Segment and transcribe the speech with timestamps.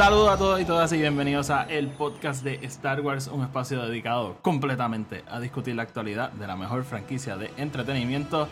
[0.00, 3.82] Saludos a todos y todas y bienvenidos a el podcast de Star Wars, un espacio
[3.82, 8.48] dedicado completamente a discutir la actualidad de la mejor franquicia de entretenimiento,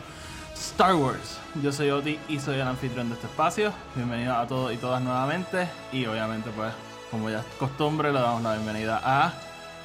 [0.53, 1.39] Star Wars.
[1.63, 3.73] Yo soy Oti y soy el anfitrión de este espacio.
[3.95, 6.71] Bienvenidos a todos y todas nuevamente y obviamente pues
[7.09, 9.33] como ya es costumbre le damos la bienvenida a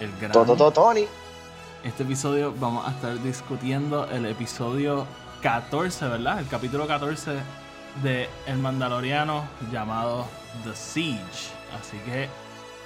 [0.01, 0.33] el gran
[0.75, 1.07] Tony.
[1.83, 5.07] Este episodio vamos a estar discutiendo el episodio
[5.41, 6.41] 14, ¿verdad?
[6.41, 7.37] El capítulo 14
[8.03, 10.27] de El Mandaloriano llamado
[10.63, 11.51] The Siege.
[11.81, 12.29] Así que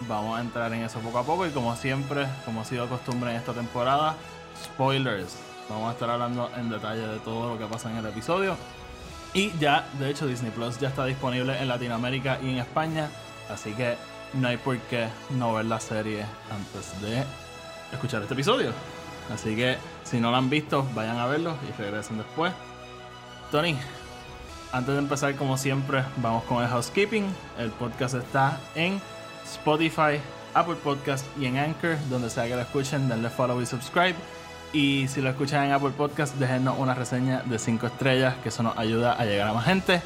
[0.00, 3.30] vamos a entrar en eso poco a poco y como siempre, como ha sido costumbre
[3.30, 4.16] en esta temporada,
[4.64, 5.36] spoilers.
[5.68, 8.56] Vamos a estar hablando en detalle de todo lo que pasa en el episodio.
[9.34, 13.10] Y ya, de hecho, Disney Plus ya está disponible en Latinoamérica y en España.
[13.50, 13.96] Así que
[14.34, 17.24] no hay por qué no ver la serie antes de
[17.92, 18.72] escuchar este episodio.
[19.32, 22.52] Así que si no lo han visto, vayan a verlo y regresen después.
[23.50, 23.76] Tony,
[24.72, 27.24] antes de empezar, como siempre, vamos con el housekeeping.
[27.58, 29.00] El podcast está en
[29.44, 30.20] Spotify,
[30.54, 34.14] Apple Podcast y en Anchor, donde sea que lo escuchen, denle follow y subscribe.
[34.72, 38.62] Y si lo escuchan en Apple Podcast, déjenos una reseña de 5 estrellas, que eso
[38.62, 40.02] nos ayuda a llegar a más gente.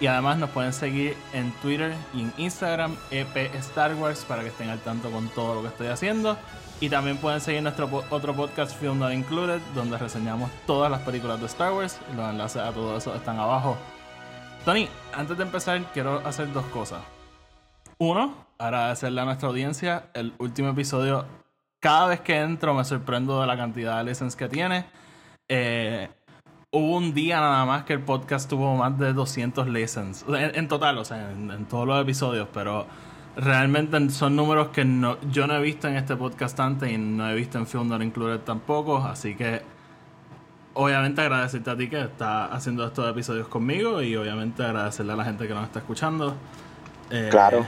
[0.00, 4.48] Y además nos pueden seguir en Twitter y en Instagram, EP Star Wars, para que
[4.48, 6.36] estén al tanto con todo lo que estoy haciendo.
[6.80, 11.38] Y también pueden seguir nuestro otro podcast, Film Not Included, donde reseñamos todas las películas
[11.38, 11.98] de Star Wars.
[12.16, 13.76] Los enlaces a todo eso están abajo.
[14.64, 17.00] Tony, antes de empezar, quiero hacer dos cosas.
[17.98, 20.10] Uno, agradecerle a nuestra audiencia.
[20.12, 21.24] El último episodio,
[21.80, 24.84] cada vez que entro me sorprendo de la cantidad de listens que tiene.
[25.48, 26.10] Eh,
[26.72, 30.26] hubo un día nada más que el podcast tuvo más de 200 listens.
[30.28, 32.86] En, total, o sea, en, todos los episodios, pero
[33.36, 37.30] realmente son números que no, yo no he visto en este podcast antes y no
[37.30, 38.98] he visto en Film Included tampoco.
[38.98, 39.62] Así que
[40.74, 45.24] obviamente agradecerte a ti que estás haciendo estos episodios conmigo y obviamente agradecerle a la
[45.24, 46.34] gente que nos está escuchando.
[47.10, 47.66] Eh, Claro.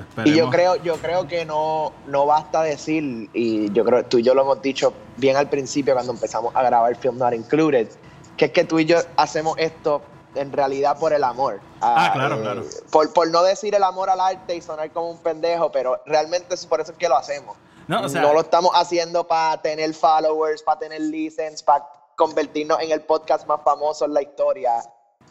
[0.00, 4.18] esperemos- Y yo creo, yo creo que no, no basta decir, y yo creo tú
[4.18, 7.88] y yo lo hemos dicho bien al principio cuando empezamos a grabar Film Not Included,
[8.36, 10.02] que es que tú y yo hacemos esto
[10.34, 11.60] en realidad por el amor.
[11.80, 12.64] Ah, claro, claro.
[12.90, 16.54] Por, por no decir el amor al arte y sonar como un pendejo, pero realmente
[16.54, 17.56] es por eso es que lo hacemos.
[17.88, 21.84] No, o sea, no lo estamos haciendo para tener followers, para tener listens, para
[22.16, 24.82] convertirnos en el podcast más famoso en la historia.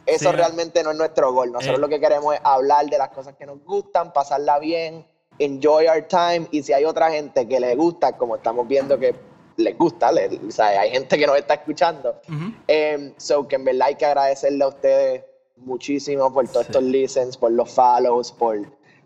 [0.06, 0.36] Eso Sí.
[0.36, 1.52] realmente no es nuestro gol.
[1.52, 1.82] Nosotros Eh.
[1.82, 5.06] lo que queremos es hablar de las cosas que nos gustan, pasarla bien,
[5.40, 6.48] enjoy our time.
[6.52, 9.14] Y si hay otra gente que le gusta, como estamos viendo que
[9.58, 12.20] les gusta, le- o sea, hay gente que nos está escuchando.
[12.68, 15.24] Eh, so que en verdad hay que agradecerle a ustedes
[15.58, 16.72] muchísimo por todos Sí.
[16.72, 18.58] estos listens, por los follows, por,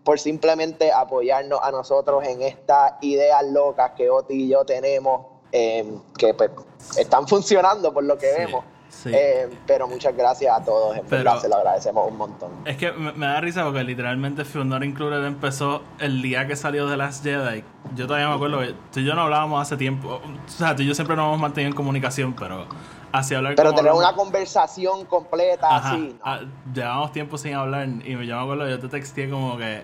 [0.03, 5.85] por simplemente apoyarnos a nosotros en estas ideas locas que Oti y yo tenemos, eh,
[6.17, 6.51] que pues
[6.97, 8.65] están funcionando por lo que Sí, vemos.
[8.89, 9.09] sí.
[9.13, 12.49] Eh, pero muchas gracias a todos, en Pero- verdad se lo agradecemos un montón.
[12.65, 16.55] Es que me, me da risa porque literalmente Film Not Included empezó el día que
[16.55, 17.63] salió de Last Jedi.
[17.95, 20.19] Yo todavía me acuerdo que tú y yo no hablábamos hace tiempo.
[20.23, 22.65] O sea, tú y yo siempre nos hemos mantenido en comunicación, pero
[23.11, 26.19] así hablar Pero tener una conversación completa Ajá, así, ¿no?
[26.23, 26.39] ah,
[26.73, 29.83] llevábamos tiempo sin hablar y yo me acuerdo yo te texté como que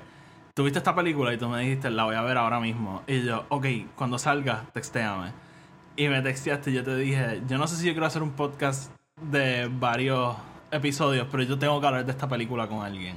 [0.54, 3.46] tuviste esta película y tú me dijiste la voy a ver ahora mismo y yo
[3.48, 3.66] ok
[3.96, 5.32] cuando salga textéame
[6.02, 8.32] y me texteaste y yo te dije yo no sé si yo quiero hacer un
[8.32, 8.92] podcast
[9.22, 10.36] de varios
[10.72, 13.16] episodios pero yo tengo que hablar de esta película con alguien.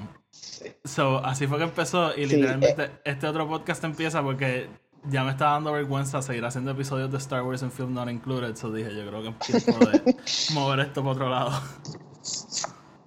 [0.85, 4.69] So así fue que empezó y Sí, literalmente este otro podcast empieza porque
[5.05, 8.55] ya me está dando vergüenza seguir haciendo episodios de Star Wars en Film Not Included.
[8.57, 10.17] So dije yo creo que es tiempo de
[10.53, 11.53] mover esto para otro lado.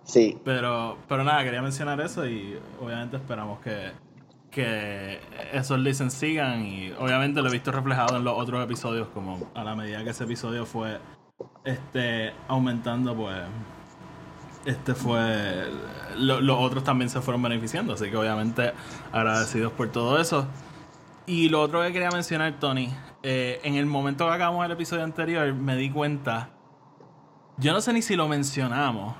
[0.05, 3.91] Sí, pero, pero nada, quería mencionar eso y obviamente esperamos que,
[4.57, 5.19] que
[5.53, 9.63] esos listens sigan y obviamente lo he visto reflejado en los otros episodios como a
[9.63, 10.99] la medida que ese episodio fue
[11.63, 13.37] este aumentando pues
[14.65, 15.65] este fue
[16.17, 18.73] lo- los otros también se fueron beneficiando así que obviamente
[19.11, 20.45] agradecidos por todo eso.
[21.25, 22.89] Y lo otro que quería mencionar Tony
[23.23, 26.49] eh, en el momento que acabamos el episodio anterior me di cuenta
[27.57, 29.15] yo no sé ni si lo mencionamos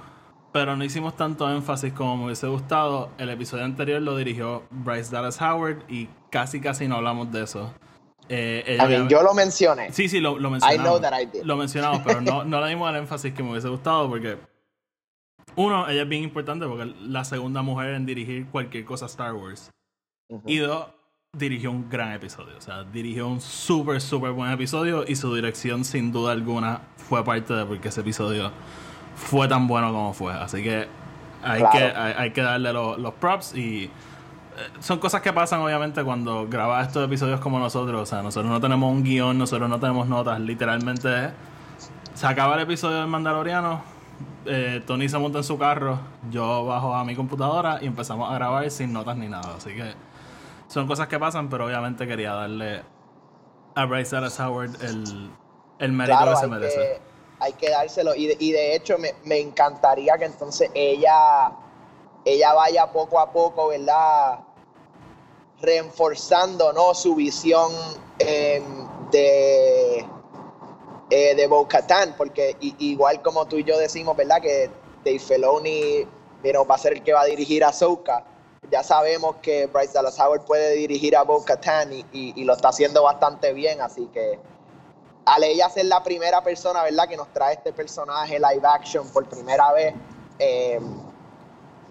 [0.52, 3.12] pero no hicimos tanto énfasis como me hubiese gustado.
[3.18, 7.74] El episodio anterior lo dirigió Bryce Dallas Howard y casi casi no hablamos de eso.
[8.30, 9.92] Eh, ella I mean, yo lo mencioné.
[9.94, 10.84] Sí, sí, lo, lo I mencionamos.
[10.84, 11.44] know that I did.
[11.44, 14.38] Lo mencionamos, pero no, no le dimos el énfasis que me hubiese gustado porque...
[15.56, 19.34] Uno, ella es bien importante porque es la segunda mujer en dirigir cualquier cosa Star
[19.34, 19.72] Wars.
[20.46, 20.88] Y dos,
[21.34, 22.58] dirigió un gran episodio.
[22.58, 27.24] O sea, dirigió un súper, súper buen episodio y su dirección, sin duda alguna, fue
[27.24, 28.52] parte de porque ese episodio
[29.18, 30.34] fue tan bueno como fue.
[30.34, 30.88] Así que
[31.44, 31.78] hay, Claro.
[31.78, 33.90] que, hay, hay que darle lo- los props y eh,
[34.80, 38.02] son cosas que pasan obviamente cuando grabas estos episodios como nosotros.
[38.02, 40.40] O sea, nosotros no tenemos un guion, nosotros no tenemos notas.
[40.40, 41.31] Literalmente
[42.14, 43.81] se acaba el episodio del Mandaloriano.
[44.46, 46.00] eh, Tony se monta en su carro,
[46.31, 49.56] yo bajo a mi computadora y empezamos a grabar sin notas ni nada.
[49.58, 49.94] Así que
[50.68, 52.81] son cosas que pasan, pero obviamente quería darle
[53.75, 55.30] a Bryce Dallas Howard el,
[55.80, 56.75] el mérito Claro, que se merece.
[56.78, 57.02] que,
[57.39, 58.16] hay que dárselo.
[58.16, 58.38] Y de,
[58.75, 61.51] hecho, me, me encantaría que entonces ella,
[62.25, 64.39] ella vaya poco a poco, ¿verdad?
[65.60, 66.94] Reforzando ¿no?
[66.94, 67.72] su visión
[68.19, 68.62] eh,
[69.12, 70.06] de,
[71.10, 71.48] eh, de
[72.18, 74.42] porque igual como tú y yo decimos, ¿verdad?
[74.42, 74.69] Que
[75.04, 76.07] Dave Filoni
[76.51, 78.24] know, va a ser el que va a dirigir a Ahsoka.
[78.72, 82.69] Ya sabemos que Bryce Dallas Howard puede dirigir a Bo-Katan y, y- y lo está
[82.69, 84.40] haciendo bastante bien, así que
[85.28, 87.08] al ella ser la primera persona, ¿verdad?
[87.08, 89.94] Que nos trae este personaje live action por primera vez,
[90.40, 90.80] eh,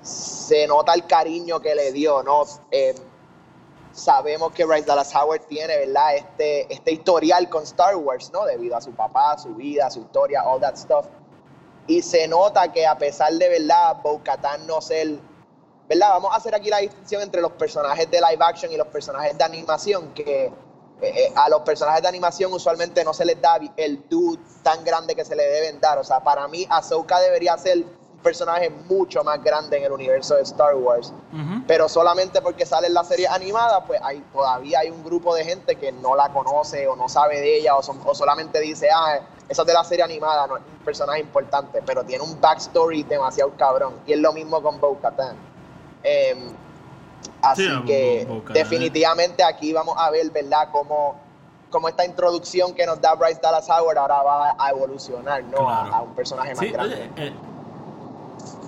[0.01, 2.45] se nota el cariño que le dio, ¿no?
[2.71, 2.95] Eh,
[3.93, 6.17] sabemos que Bryce Dallas Howard tiene, ¿verdad?
[6.17, 8.47] Este, este historial con Star Wars, ¿no?
[8.47, 11.05] Debido a su papá, su vida, su historia, all that stuff.
[11.87, 13.99] Y se nota que a pesar de, ¿verdad?
[14.03, 15.19] Bo-Katan no ser,
[15.87, 16.09] ¿verdad?
[16.09, 19.37] Vamos a hacer aquí la distinción entre los personajes de live action y los personajes
[19.37, 20.51] de animación, que
[21.03, 24.83] eh, eh, a los personajes de animación usualmente no se les da el dude tan
[24.85, 25.99] grande que se le deben dar.
[25.99, 30.35] O sea, para mí Ahsoka debería ser un personaje mucho más grande en el universo
[30.37, 31.13] de Star Wars.
[31.67, 35.45] Pero solamente porque sale en la serie animada, pues hay, todavía hay un grupo de
[35.45, 38.89] gente que no la conoce o no sabe de ella o, son- o solamente dice,
[38.93, 42.41] ah, eso es de la serie animada, no es un personaje importante, pero tiene un
[42.41, 43.95] backstory demasiado cabrón.
[44.07, 45.37] Y es lo mismo con Bo-Katan.
[46.03, 46.57] Em,
[47.43, 51.17] así Sí, que definitivamente aquí vamos a ver, ¿verdad?, cómo,
[51.71, 55.69] cómo esta introducción que nos da Bryce Dallas Howard ahora va a evolucionar, ¿no?
[55.69, 55.95] A- Claro.
[55.97, 56.95] A, un personaje más Sí, grande.
[56.95, 57.33] oye, eh,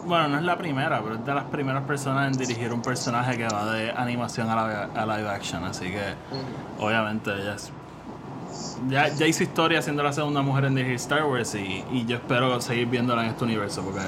[0.05, 3.37] bueno, no es la primera, pero es de las primeras personas en dirigir un personaje
[3.37, 6.15] que va de animación a, la- a live action, así que
[6.81, 7.71] obviamente ella es-
[8.89, 12.17] ya, ya hizo historia siendo la segunda mujer en dirigir Star Wars y, y yo
[12.17, 14.01] espero seguir viéndola en este universo porque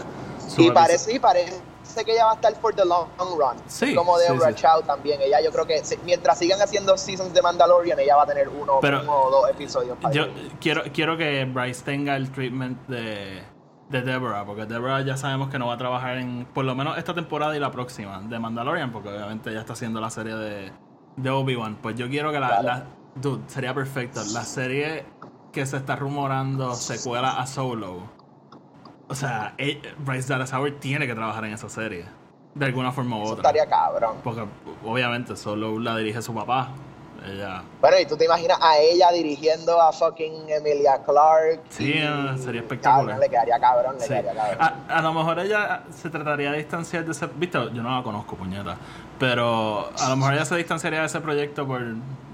[0.58, 1.61] Y parece, y parece
[2.04, 3.56] que ella va a estar for the long run.
[3.66, 4.62] Sí, Como de sí, Deborah sí.
[4.62, 5.20] Chow también.
[5.20, 8.78] Ella, yo creo que mientras sigan haciendo seasons de Mandalorian, ella va a tener uno,
[8.81, 9.96] Pero uno o dos episodios.
[9.98, 10.26] para Yo
[10.60, 13.42] quiero, quiero que Bryce tenga el treatment de,
[13.88, 16.96] de Deborah, porque Deborah ya sabemos que no va a trabajar en por lo menos
[16.98, 20.72] esta temporada y la próxima de Mandalorian, porque obviamente ya está haciendo la serie de,
[21.16, 21.76] de Obi-Wan.
[21.82, 22.62] Pues yo quiero que la, Claro.
[22.64, 22.84] la-
[23.16, 24.20] Dude, sería perfecto.
[24.32, 25.04] La serie
[25.52, 28.19] que se está rumorando secuela a Solo.
[29.11, 32.05] O sea, eh, Bryce Dallas Howard tiene que trabajar en esa serie.
[32.55, 33.51] De alguna forma u Eso otra.
[33.51, 34.17] estaría cabrón.
[34.25, 34.45] Porque
[34.85, 36.69] obviamente Solo la dirige su papá.
[37.27, 37.62] Ella.
[37.83, 41.61] Bueno, y tú te imaginas a ella dirigiendo a fucking Emilia Clark.
[41.69, 43.05] Sí, y- sería espectacular.
[43.17, 44.09] Cabrón, le quedaría cabrón, le Sí.
[44.09, 44.59] quedaría cabrón.
[44.89, 47.27] A, a lo mejor ella se trataría de distanciar de ese.
[47.37, 48.77] Viste, yo no la conozco, puñeta.
[49.19, 51.83] Pero a lo mejor ella se distanciaría de ese proyecto por.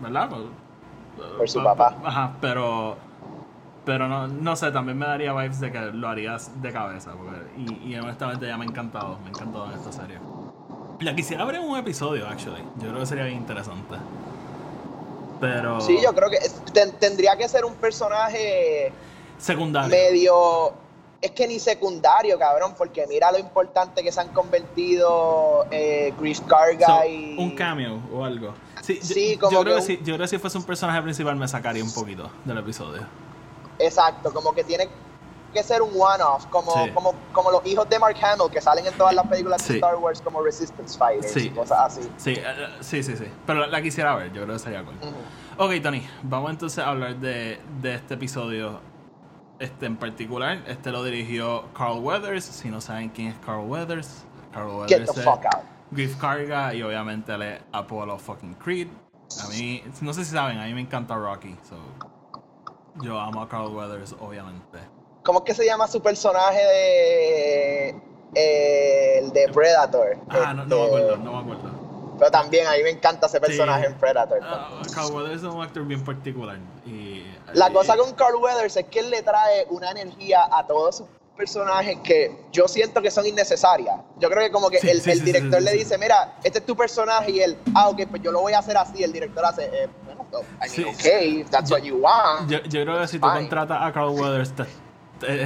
[0.01, 0.29] ¿Verdad?
[0.29, 1.97] Por, Por su pa- papá.
[2.01, 2.97] pa- Ajá, pero.
[3.87, 7.13] Pero no, no sé, también me daría vibes de que lo harías de cabeza.
[7.13, 9.17] porque- y, y honestamente ya me ha encantado.
[9.21, 10.19] Me ha encantado en esta serie.
[11.01, 12.63] La quisiera ver en un episodio, actually.
[12.77, 13.95] Yo creo que sería bien interesante.
[15.41, 15.81] Pero.
[15.81, 16.39] Sí, yo creo que
[16.73, 18.93] ten- tendría que ser un personaje
[19.39, 19.91] Secundario.
[19.91, 20.73] medio.
[21.21, 26.41] Es que ni secundario, cabrón, porque mira lo importante que se han convertido eh, Chris
[26.43, 27.37] Carga So, y.
[27.39, 28.55] un cameo o algo.
[28.83, 30.65] Sí, Sí, yo, como creo que que, un- si, yo creo que si fuese un
[30.65, 33.03] personaje principal me sacaría un poquito del episodio.
[33.79, 34.89] Exacto, como que tiene
[35.53, 36.91] que ser un one-off, como, Sí.
[36.93, 39.75] como, como los hijos de Mark Hamill que salen en todas las películas Sí.
[39.75, 41.47] de Star Wars como Resistance Fighters Sí.
[41.47, 42.11] y cosas así.
[42.19, 42.45] Sí, eh,
[42.81, 43.25] sí, sí, sí.
[43.47, 44.95] Pero la, la quisiera ver, yo creo que sería cool.
[44.97, 45.65] Ujú.
[45.65, 48.81] Ok, Tony, vamos entonces a hablar de, de este episodio
[49.59, 50.63] este en particular.
[50.67, 52.45] Este lo dirigió Carl Weathers.
[52.45, 55.65] Si no saben quién es Carl Weathers, Carl Get Weathers the es fuck out.
[55.91, 58.89] Griff Carga y obviamente él es Apollo fucking Creed.
[59.43, 61.57] A mí, no sé si saben, a mí me encanta Rocky.
[61.67, 61.77] So,
[63.03, 64.79] yo amo a Carl Weathers, obviamente.
[65.23, 67.89] ¿Cómo es que se llama su personaje de.
[68.35, 70.17] eh, el de Predator?
[70.29, 71.87] Ah, no, no me Este, acuerdo, no me acuerdo.
[72.19, 73.93] Pero también a mí me encanta ese personaje Sí.
[73.93, 74.39] en Predator.
[74.43, 76.59] Ah, Carl Weathers es un actor bien particular.
[76.87, 80.67] Y, La y- cosa con Carl Weathers es que él le trae una energía a
[80.67, 81.07] todos sus
[81.37, 83.95] personajes que yo siento que son innecesarias.
[84.19, 86.59] Yo creo que como que Sí, el, sí, el director sí, le dice, mira, este
[86.61, 89.05] es tu personaje y él, ah, ok, pues yo lo voy a hacer así.
[89.05, 90.27] El director hace, eh, bueno,
[90.65, 92.51] I mean, ok, if that's what you want.
[92.51, 94.53] Yo, yo creo que si tú contratas a Carl Weathers,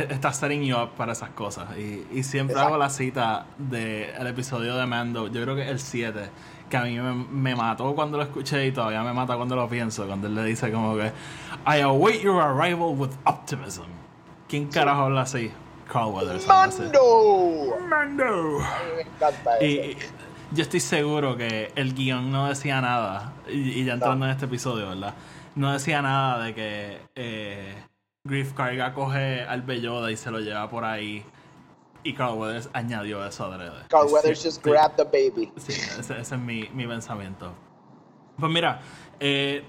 [0.08, 1.76] estás setting you up para esas cosas.
[1.76, 2.68] Y, y siempre Exacto.
[2.74, 6.30] hago la cita del episodio de Mando, yo creo que el 7,
[6.68, 9.68] que a mí me, me mató cuando lo escuché y todavía me mata cuando lo
[9.68, 11.12] pienso, cuando él le dice como que
[11.66, 13.84] I await your arrival with optimism.
[14.48, 15.52] ¿Quién carajo habla así?
[15.92, 16.46] Carl Weathers.
[16.46, 17.76] ¡Mando!
[17.88, 18.58] Mando.
[18.96, 19.98] Me encanta Y, eso.
[20.52, 24.32] y yo estoy seguro que el guion no decía nada, y, y ya entrando en
[24.32, 25.14] este episodio, ¿verdad?
[25.54, 27.74] No decía nada de que eh,
[28.24, 31.24] Griff Carga coge al Belloda y se lo lleva por ahí.
[32.02, 33.82] Y Carl Weathers añadió eso adrede.
[33.88, 34.70] Carl Sí, Weathers just sí.
[34.70, 35.52] grabbed the baby.
[35.58, 37.52] Sí, ese, ese es mi, mi pensamiento.
[38.38, 38.80] Pues mira,
[39.18, 39.62] eh,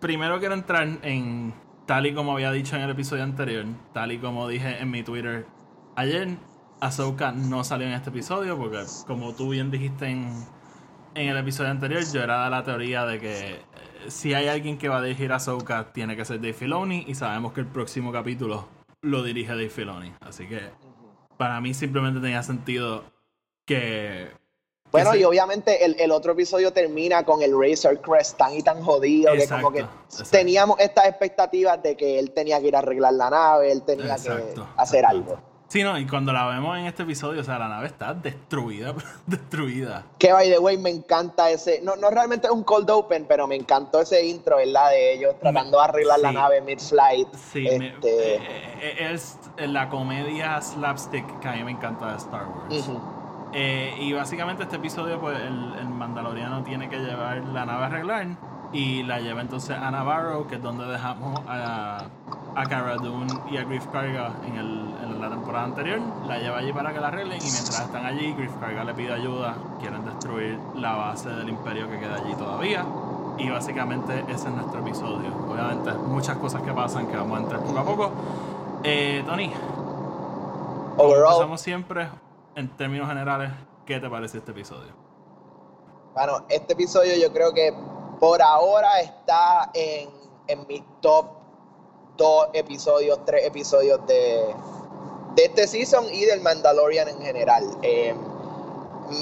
[0.00, 1.52] primero quiero entrar en,
[1.86, 5.02] tal y como había dicho en el episodio anterior, tal y como dije en mi
[5.02, 5.46] Twitter
[5.96, 6.36] ayer,
[6.80, 10.44] Ahsoka no salió en este episodio porque como tú bien dijiste en,
[11.14, 13.60] en el episodio anterior, yo era la teoría de que eh,
[14.08, 17.14] si hay alguien que va a dirigir a Ahsoka, tiene que ser Dave Filoni y
[17.14, 18.68] sabemos que el próximo capítulo
[19.00, 20.12] lo dirige Dave Filoni.
[20.20, 20.60] Así que
[21.36, 23.04] para mí simplemente tenía sentido
[23.66, 24.30] que...
[24.94, 28.80] Bueno, y obviamente el, el otro episodio termina con el Razor Crest tan y tan
[28.82, 32.78] jodido que como que Exacto, teníamos estas expectativas de que él tenía que ir a
[32.78, 35.38] arreglar la nave, él tenía Exacto, que hacer algo.
[35.66, 38.94] Sí, no, y cuando la vemos en este episodio, o sea, la nave está destruida,
[39.26, 40.04] destruida.
[40.18, 41.80] Que by the way, me encanta ese.
[41.82, 44.90] No, no realmente es un cold open, pero me encantó ese intro, ¿verdad?
[44.90, 47.26] De ellos tratando de arreglar la nave mid-flight.
[47.52, 48.40] Sí, Este, eh,
[48.80, 52.88] eh, es la comedia slapstick que a mí me encanta de Star Wars.
[52.88, 53.23] ujú.
[53.54, 57.86] Eh, y básicamente este episodio, pues el, el mandaloriano tiene que llevar la nave a
[57.86, 58.26] arreglar
[58.72, 62.06] y la lleva entonces a Navarro, que es donde dejamos a,
[62.56, 66.00] a Cara Dune y a Griff Karga en, el, en la temporada anterior.
[66.26, 69.12] La lleva allí para que la arreglen y mientras están allí, Griff Karga le pide
[69.12, 69.54] ayuda.
[69.78, 72.84] Quieren destruir la base del imperio que queda allí todavía.
[73.38, 75.30] Y básicamente ese es nuestro episodio.
[75.48, 78.12] Obviamente, muchas cosas que pasan que vamos a entrar poco a poco.
[78.82, 79.50] Eh, Tony,
[80.96, 82.08] como Overall, empezamos siempre,
[82.56, 83.50] en términos generales,
[83.86, 85.04] ¿qué te parece este episodio?
[86.14, 87.74] bueno, este episodio yo creo que
[88.20, 90.08] por ahora está en,
[90.46, 91.26] en mis top
[92.16, 94.54] dos episodios, tres episodios de,
[95.34, 97.64] de este season y del Mandalorian en general.
[97.82, 98.14] Eh,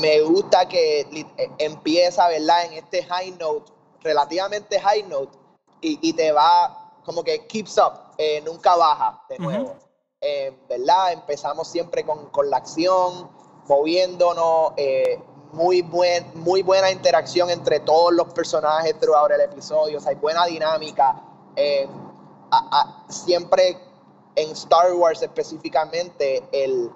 [0.01, 2.67] me gusta que eh, empieza, ¿verdad?
[2.67, 3.73] En este high note,
[4.03, 5.37] relativamente high note,
[5.81, 9.77] y, y te va como que keeps up, eh, nunca baja de nuevo.
[10.25, 11.13] Eh, ¿Verdad?
[11.15, 13.29] Empezamos siempre con, con la acción,
[13.67, 15.21] moviéndonos, eh,
[15.53, 20.17] muy, buen, muy buena interacción entre todos los personajes throughout el episodio, o sea, hay
[20.17, 21.23] buena dinámica.
[21.57, 21.89] eh,
[23.09, 23.77] siempre
[24.37, 26.91] en Star Wars específicamente, el,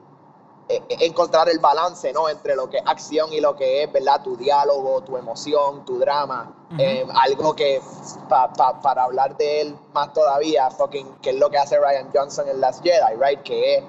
[0.68, 2.28] encontrar el balance, ¿no?
[2.28, 4.20] Entre lo que es acción y lo que es, ¿verdad?
[4.22, 6.52] Tu diálogo, tu emoción, tu drama.
[6.78, 7.80] Eh, algo que,
[8.28, 12.10] pa- pa- para hablar de él más todavía, fucking, que es lo que hace Ryan
[12.12, 13.40] Johnson en Last Jedi, ¿right?
[13.42, 13.84] Que es,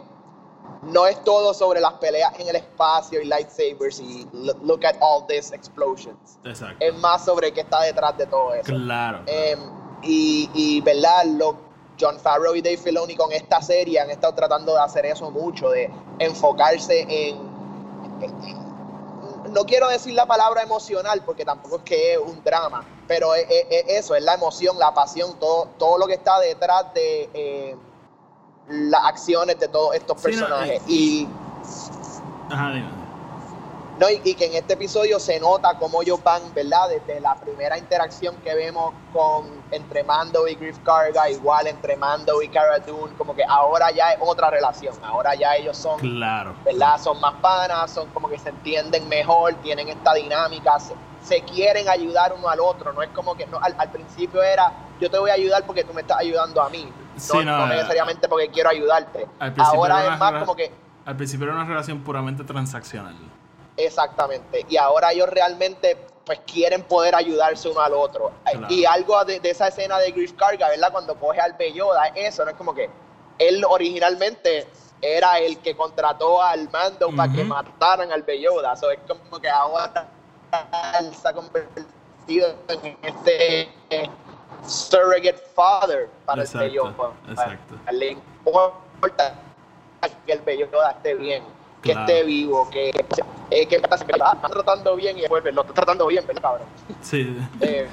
[0.83, 4.95] no es todo sobre las peleas en el espacio y lightsabers y lo- look at
[5.01, 6.37] all these explosions.
[6.43, 6.75] Exacto.
[6.79, 8.71] Es más sobre qué está detrás de todo eso.
[8.71, 9.21] Claro.
[9.25, 9.57] Eh,
[10.03, 11.25] y, y, ¿verdad?
[11.25, 11.55] Lo,
[11.99, 15.69] John Favreau y Dave Filoni con esta serie han estado tratando de hacer eso mucho,
[15.69, 15.89] de
[16.19, 17.35] enfocarse en,
[18.21, 18.57] en- en-
[19.53, 23.45] no quiero decir la palabra emocional porque tampoco es que es un drama, pero es,
[23.49, 27.29] es- es eso, es la emoción, la pasión, todo, todo lo que está detrás de
[27.33, 27.75] eh,
[28.69, 30.81] las acciones de todos estos Sí, no, personajes.
[30.87, 31.27] y
[32.49, 33.06] Ajá, dime.
[33.99, 36.89] No, y, y que en este episodio se nota cómo ellos van, ¿verdad?
[36.89, 42.41] Desde la primera interacción que vemos con entre Mando y Griff Karga, igual entre Mando
[42.41, 46.55] y Cara Dune, como que ahora ya es otra relación, ahora ya ellos son, Claro.
[46.63, 46.99] ¿verdad?
[47.01, 51.89] Son más panas, son como que se entienden mejor, tienen esta dinámica, se, se quieren
[51.89, 55.19] ayudar uno al otro, no es como que no, al, al principio era yo te
[55.19, 58.27] voy a ayudar porque tú me estás ayudando a mí, no, Sí, no, no necesariamente
[58.27, 59.27] porque quiero ayudarte.
[59.57, 60.71] Ahora es más como que
[61.05, 63.15] Al principio era una relación puramente transaccional.
[63.77, 64.65] Exactamente.
[64.67, 68.31] Y ahora ellos realmente pues quieren poder ayudarse uno al otro.
[68.43, 68.67] Claro.
[68.69, 70.91] Y algo de, de esa escena de Griff Karga, ¿verdad?
[70.91, 72.89] Cuando coge al Belloda, eso, no es como que
[73.39, 74.67] él originalmente
[75.01, 78.75] era el que contrató al Mando para que mataran al Belloda.
[78.75, 80.09] So, es como que ahora
[81.21, 84.09] se ha convertido en este eh,
[84.65, 87.11] surrogate father para Exacto, el Belloda.
[87.29, 87.75] exacto.
[87.91, 89.35] Le importa
[90.25, 91.43] que el Belloda esté bien,
[91.87, 92.07] que Claro.
[92.11, 92.89] esté vivo, que,
[93.49, 96.67] eh, que ah, están tratando bien y después lo está tratando bien, ¿verdad, cabrón?
[97.01, 97.37] Sí.
[97.61, 97.87] Eh,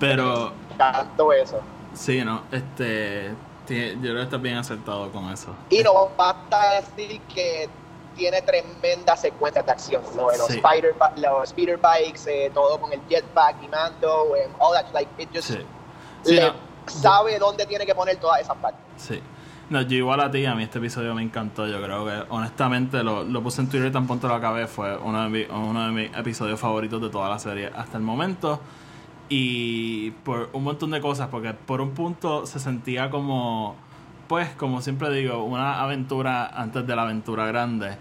[0.00, 1.60] Pero, tanto eso.
[1.94, 2.42] sí, ¿no?
[2.50, 3.30] Este.
[3.68, 5.54] Yo creo que estás bien acertado con eso.
[5.68, 7.68] Y no basta decir que
[8.16, 10.02] tiene tremenda secuencia de acción.
[10.16, 10.58] De los, Sí.
[10.64, 15.10] spider, los speeder bikes, eh, todo con el jetpack y mando, and all that, like,
[15.22, 15.58] it just Sí.
[16.22, 16.54] Sí, le no,
[16.86, 18.80] sabe dónde tiene que poner todas esas partes.
[18.96, 19.22] Sí.
[19.70, 21.66] No, yo igual a ti, a mí este episodio me encantó.
[21.66, 24.66] Yo creo que, honestamente, lo, lo puse en Twitter y tan pronto lo acabé.
[24.66, 28.02] Fue uno de, mi- uno de mis episodios favoritos de toda la serie hasta el
[28.02, 28.60] momento.
[29.28, 33.76] Y por un montón de cosas, porque por un punto se sentía como,
[34.26, 37.98] pues, como siempre digo, una aventura antes de la aventura grande.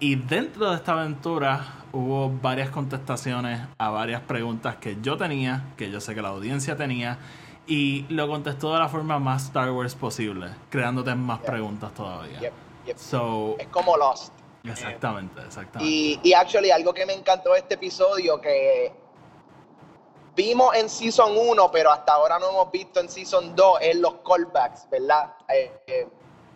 [0.00, 1.60] Y dentro de esta aventura
[1.92, 6.76] hubo varias contestaciones a varias preguntas que yo tenía, que yo sé que la audiencia
[6.76, 7.18] tenía,
[7.66, 11.50] y lo contestó de la forma más Star Wars posible, creándote más Yeah.
[11.50, 12.40] preguntas todavía.
[12.40, 12.52] Yep,
[12.86, 12.96] yep.
[12.96, 14.32] So, Es como Lost.
[14.64, 15.92] exactamente, exactamente.
[15.92, 18.92] Y, y actually, algo que me encantó de este episodio que
[20.34, 24.14] vimos en Season 1, pero hasta ahora no hemos visto en Season 2, es los
[24.26, 25.34] callbacks, ¿verdad?
[25.48, 26.08] Eh, eh,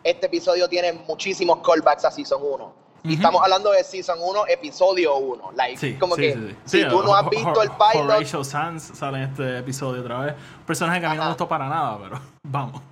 [0.05, 2.80] este episodio tiene muchísimos callbacks a Season 1.
[3.03, 5.53] Y estamos hablando de Season 1, episodio 1.
[5.55, 8.93] Like, Sí, como sí, que sí, si tú no has visto el pilot, Horatio Sanz
[8.99, 10.35] sale en este episodio otra vez.
[10.59, 12.83] Un personaje que a mí no me gustó para nada, pero vamos.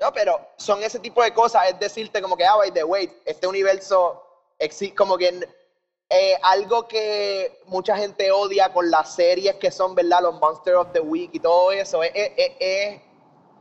[0.00, 3.10] No, pero son ese tipo de cosas, es decirte como que, ah, by the way,
[3.24, 4.22] este universo
[4.58, 5.48] existe como que
[6.10, 10.20] eh, algo que mucha gente odia con las series que son, ¿verdad?
[10.22, 13.00] Los Monster of the Week y todo eso, es, es- es- es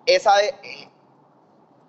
[0.05, 0.89] esa, de-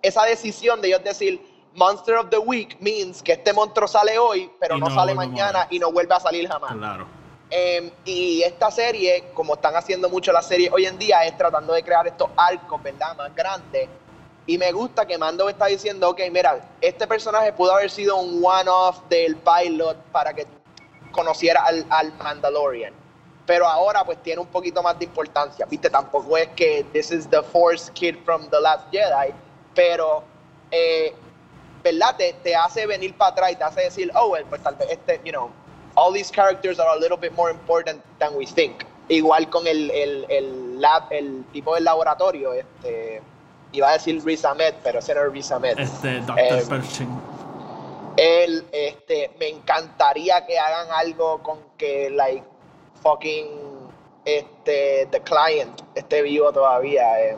[0.03, 4.51] esa decisión de ellos decir, Monster of the Week means que este monstruo sale hoy,
[4.61, 6.73] pero no, no sale mañana y no vuelve a salir jamás.
[6.73, 7.07] Claro.
[7.51, 11.73] Eh, y esta serie, como están haciendo mucho las series hoy en día, es tratando
[11.73, 13.17] de crear estos arcos, ¿verdad?
[13.17, 13.89] Más grandes.
[14.47, 18.43] Y me gusta que Mando está diciendo, ok, mira, este personaje pudo haber sido un
[18.45, 20.51] one-off del pilot para que tú
[21.13, 22.93] conocieras al, al Mandalorian.
[23.47, 25.91] Pero ahora pues tiene un poquito más de importancia, ¿viste?
[25.91, 29.33] Tampoco es que this is the Force kid from The Last Jedi,
[29.75, 30.25] pero,
[30.71, 31.15] eh,
[31.85, 32.17] ¿verdad?
[32.17, 34.89] Te, te hace venir para atrás y te hace decir, oh, well, pues tal vez
[34.91, 35.51] este, you know,
[35.95, 38.85] all these characters are a little bit more important than we think.
[39.09, 43.21] Igual con el, el, el lab, el tipo del laboratorio, este,
[43.73, 45.79] iba a decir Riz Ahmed, pero ese no es Riz Ahmed.
[45.79, 46.39] Este Dr.
[46.39, 47.21] Eh, Pershing.
[48.17, 52.45] Él, este, me encantaría que hagan algo con que, like,
[53.03, 53.47] fucking,
[54.25, 57.21] este, The Client esté vivo todavía.
[57.21, 57.37] eh,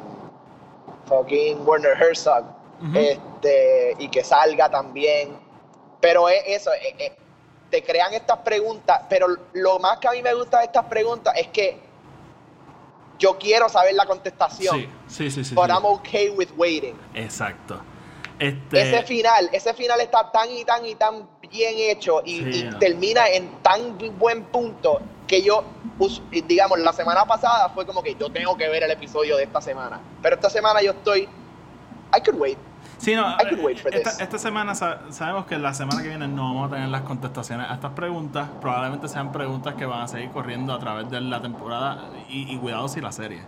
[1.09, 2.45] fucking Werner Herzog.
[2.95, 5.39] Este, y que salga también.
[6.01, 7.13] Pero es eso, eh, eh,
[7.71, 11.35] te crean estas preguntas, pero lo más que a mí me gusta de estas preguntas
[11.37, 11.81] es que
[13.19, 15.55] yo quiero saber la contestación, Sí, sí, sí, sí.
[15.55, 15.73] but sí.
[15.73, 16.97] I'm okay with waiting.
[17.15, 17.81] Exacto.
[18.39, 22.61] Este, Ese final, ese final está tan y tan y tan bien hecho y, Sí,
[22.61, 22.79] y no.
[22.79, 25.65] termina en tan buen punto que yo,
[26.47, 29.63] digamos, la semana pasada fue como que yo tengo que ver el episodio de esta
[29.63, 29.99] semana.
[30.21, 31.27] Pero esta semana yo estoy,
[32.15, 32.59] I could wait.
[32.99, 34.21] Sí, no, I could wait for esta, this.
[34.21, 37.69] esta semana sa- sabemos que la semana que viene no vamos a tener las contestaciones
[37.71, 38.49] a estas preguntas.
[38.61, 42.59] Probablemente sean preguntas que van a seguir corriendo a través de la temporada y, y
[42.59, 43.43] cuidado si la serie.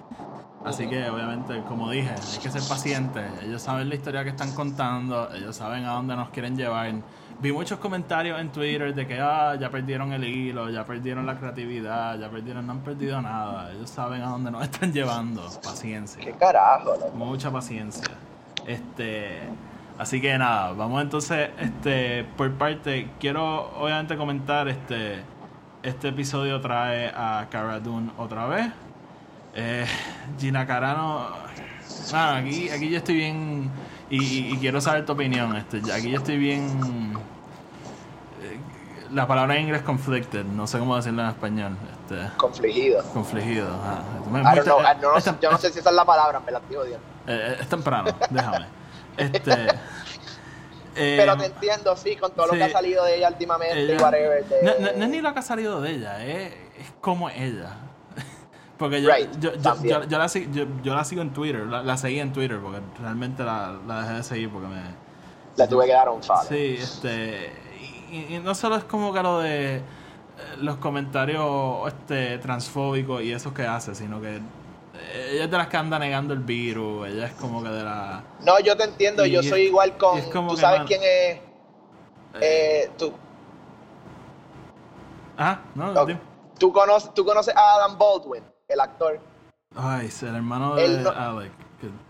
[0.66, 3.24] Así que obviamente, como dije, hay que ser pacientes.
[3.42, 6.92] Ellos saben la historia que están contando, ellos saben a dónde nos quieren llevar.
[7.40, 11.38] Vi muchos comentarios en Twitter de que ah, ya perdieron el hilo, ya perdieron la
[11.38, 13.72] creatividad, ya perdieron, no han perdido nada.
[13.72, 15.42] Ellos saben a dónde nos están llevando.
[15.62, 16.22] Paciencia.
[16.22, 16.96] ¿Qué carajo?
[16.96, 17.10] loco?
[17.14, 18.04] Mucha paciencia.
[18.68, 19.40] Este,
[19.98, 25.22] así que nada, vamos entonces, este, por parte, quiero obviamente comentar, este,
[25.82, 27.80] este episodio trae a Cara
[28.18, 28.66] otra vez.
[29.54, 29.86] Eh,
[30.38, 31.30] Gina Carano,
[32.10, 33.70] bueno, aquí, aquí yo estoy bien
[34.10, 35.56] y quiero saber tu opinión.
[35.56, 36.66] Este, aquí yo estoy bien.
[38.42, 38.58] eh,
[39.12, 41.76] La palabra en inglés conflicted, no sé cómo decirlo en español.
[42.10, 43.02] Este, Confligido.
[43.12, 43.68] confligido.
[43.68, 44.02] ajá.
[44.30, 45.90] Me- I muy don't know, te- I- no, es tem- yo no sé si esa
[45.90, 47.00] es la palabra, me la digo Dios.
[47.26, 48.66] eh, es temprano, déjame.
[49.16, 49.52] Este.
[50.96, 52.52] eh, Pero te entiendo, sí, con todo sí.
[52.52, 54.44] lo que ha salido de ella últimamente y whatever.
[54.46, 57.28] de- no, no- no es ni lo que ha salido de ella, es, es como
[57.28, 57.76] ella.
[58.78, 60.00] Porque yo, Right, yo, yo, también.
[60.02, 60.26] yo- yo la,
[60.82, 64.14] yo, la sigo en Twitter, la, la seguí en Twitter porque realmente la, la dejé
[64.14, 64.82] de seguir porque me.
[65.56, 66.44] Le tuve que dar un follow.
[66.48, 67.52] Sí, este.
[68.10, 69.82] Y, y no solo es como que lo de eh,
[70.60, 75.68] los comentarios este, transfóbicos y esos que hace, sino que eh, ella es de las
[75.68, 78.22] que anda negando el virus, ella es como que de la.
[78.40, 80.20] No, yo te entiendo, Y yo es- soy igual con.
[80.30, 81.40] como Tú que, sabes man, quién es.
[82.40, 83.12] Eh, tú,
[85.36, 86.06] Ah, no, ok.
[86.08, 86.20] dime.
[86.58, 89.20] tú, conoces, tú conoces a Adam Baldwin, el actor.
[89.76, 91.52] Ay, es el hermano de Él no- Alec.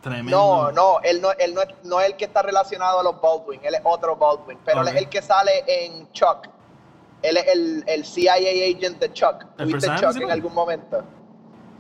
[0.01, 0.31] Tremendo.
[0.31, 3.21] No, no, él no, él no, es- no es el que está relacionado a los
[3.21, 6.49] Baldwin, él es otro Baldwin, pero él es el que sale en Chuck.
[7.23, 9.43] Él es el, el CIA agent de Chuck.
[9.59, 11.03] ¿El ¿Tuviste personaje Chuck en algún momento?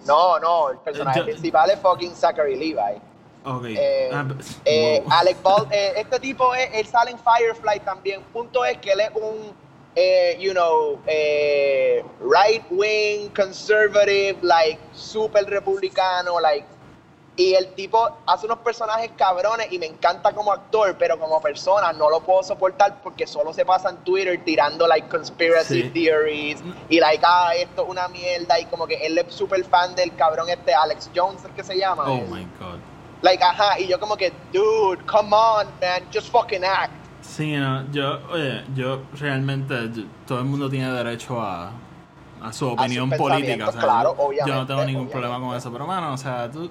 [0.07, 3.01] No, no, el personaje yo- principal es fucking Zachary Levi.
[3.44, 3.64] Ok.
[3.66, 4.27] Eh, Ah,
[4.64, 5.12] eh, wow.
[5.12, 8.22] Alec Bald, eh, este tipo es, él sale en Firefly también.
[8.33, 9.53] Punto es que él es un,
[9.94, 16.66] eh, you know, eh, right wing, conservative, like super republicano, like
[17.38, 21.92] Y el tipo hace unos personajes cabrones y me encanta como actor, pero como persona
[21.92, 25.90] no lo puedo soportar porque solo se pasa en Twitter tirando like conspiracy Sí.
[25.90, 29.94] theories y like, ah, esto es una mierda y como que él es súper fan
[29.94, 32.11] del cabrón este Alex Jones, el que se llama.
[32.11, 32.81] Oh my god.
[33.22, 36.92] Like, ajá, y yo como que, dude, come on, man, just fucking act.
[37.20, 41.70] Sí, no, yo, oye, yo realmente, yo- todo el mundo tiene derecho a,
[42.42, 43.29] a su opinión política.
[43.29, 45.12] pensamientos, o sea, claro, yo- yo, no obviamente, tengo ningún obviamente.
[45.12, 46.68] problema con eso, pero mano, o sea, tú...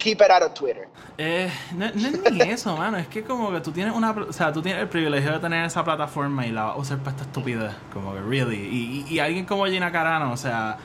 [0.00, 0.88] Keep it out of Twitter.
[1.18, 2.96] Eh, no, no es ni eso, mano.
[2.96, 4.10] Es que como que tú tienes una...
[4.10, 6.98] O sea, tú tienes el privilegio de tener esa plataforma y la vas a usar
[6.98, 7.72] para esta estupidez.
[7.92, 8.56] Como que, really.
[8.56, 10.76] Y, y, y alguien como Gina Carano, o sea...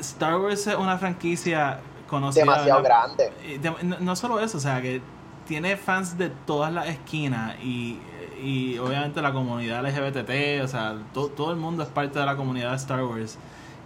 [0.00, 2.44] Star Wars es una franquicia conocida...
[2.44, 3.32] Demasiado grande.
[3.60, 5.00] De- no, no solo eso, o sea, que
[5.46, 7.98] tiene fans de todas las esquinas y,
[8.40, 12.36] y obviamente la comunidad LGBT, o sea, to- todo el mundo es parte de la
[12.36, 13.38] comunidad de Star Wars.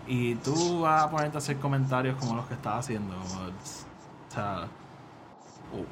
[0.06, 3.14] Y tú vas a ponerte a hacer comentarios como los que estás haciendo.
[3.14, 3.50] Como,
[4.32, 4.66] o sea,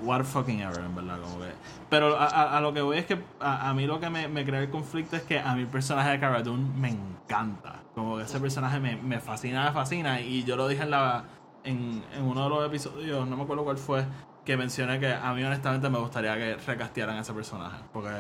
[0.03, 1.20] what fucking ever, en verdad.
[1.20, 1.53] Como que.
[1.88, 4.44] Pero a, a- lo que voy es que a, a mí lo que me, me
[4.44, 6.42] crea el conflicto es que a el personaje de Cara
[6.76, 7.76] me encanta.
[7.94, 10.20] Como que ese personaje me, me fascina, me fascina.
[10.20, 11.24] Y yo lo dije en la
[11.64, 14.05] en, en uno de los episodios, no me acuerdo cuál fue,
[14.46, 17.76] que mencioné que a mí honestamente me gustaría que recastearan ese personaje.
[17.92, 18.11] Porque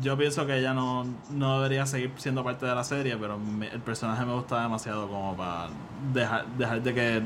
[0.00, 3.68] yo pienso que ella no, no debería seguir siendo parte de la serie, pero me-
[3.68, 5.68] el personaje me gusta demasiado como para
[6.12, 7.22] dejar, dejar de que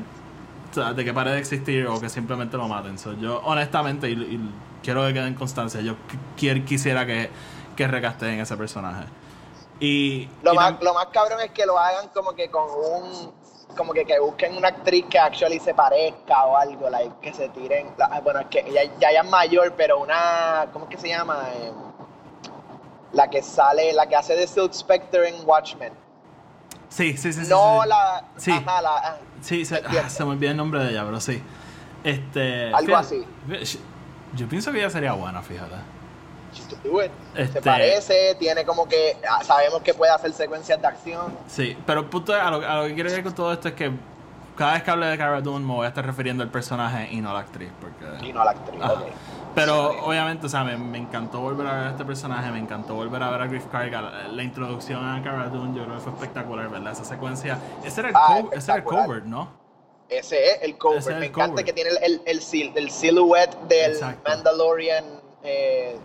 [0.75, 2.97] de que pare de existir o que simplemente lo maten.
[2.97, 4.39] So, yo honestamente, y, y
[4.83, 5.95] quiero que quede en constancia, yo
[6.37, 7.29] quier- quisiera que,
[7.75, 9.05] que recasteen ese personaje.
[9.79, 13.41] Y, Lo y más, lo más cabrón es que lo hagan como que con un.
[13.75, 17.47] Como que, que busquen una actriz que actually se parezca o algo, like, que se
[17.49, 17.87] tiren.
[17.97, 20.67] la- ah, bueno, es que ella ya ella es mayor, pero una.
[20.73, 21.45] ¿Cómo es que se llama?
[21.55, 21.71] Eh,
[23.13, 25.93] la que sale, la que hace de Silk Spectre en Watchmen.
[26.91, 27.43] Sí, sí, sí.
[27.45, 27.89] sí, no sí.
[27.89, 28.23] la.
[28.37, 28.51] Sí.
[28.51, 28.89] Ajá, la.
[28.97, 31.41] ah, Sí, se, ah, se me olvida el nombre de ella, pero sí.
[32.03, 33.25] Este, Algo fíjate, así.
[33.47, 33.85] fíjate,
[34.35, 35.75] Yo pienso que ella sería buena, fíjate.
[37.35, 39.17] Este- Se parece, tiene como que.
[39.29, 41.33] ah, sabemos que puede hacer secuencias de acción.
[41.47, 43.91] Sí, pero punto a, lo, a lo que quiero ir con todo esto es que
[44.57, 47.21] cada vez que hable de Cara Dune me voy a estar refiriendo al personaje y
[47.21, 47.69] no a la actriz.
[47.79, 48.25] Porque...
[48.27, 48.81] Y no a la actriz.
[48.83, 49.01] Ok.
[49.53, 52.95] Pero obviamente, o sea, me, me encantó volver a ver a este personaje, me encantó
[52.95, 54.01] volver a ver a Griff Carga.
[54.01, 56.93] La, la introducción a Cara Dune yo creo que fue espectacular, ¿verdad?
[56.93, 57.57] Esa secuencia.
[57.83, 59.49] Ese era el, Ah, co- ese era el covert, ¿no?
[60.07, 61.15] Ese es el cover.
[61.19, 61.65] Me encanta cover.
[61.65, 64.29] que tiene el, el, el, sil- el silhouette del Exacto.
[64.29, 65.05] Mandalorian.
[65.43, 65.97] eh,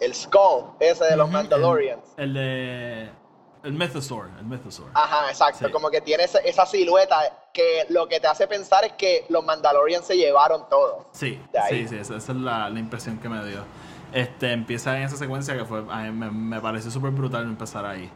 [0.00, 2.04] el skull, ese de los Mandalorians.
[2.16, 3.10] El, el de.
[3.64, 4.88] El Mythosaur, el Mythosaur.
[4.94, 5.66] Ajá, exacto.
[5.66, 5.72] Sí.
[5.72, 7.18] Como que tiene esa, esa silueta
[7.52, 11.08] que lo que te hace pensar es que los Mandalorians se llevaron todo.
[11.12, 13.64] Sí, sí, sí, esa, esa es la, la impresión que me dio.
[14.12, 17.84] Este, empieza en esa secuencia que fue, a mí me, me pareció súper brutal empezar
[17.84, 18.08] ahí.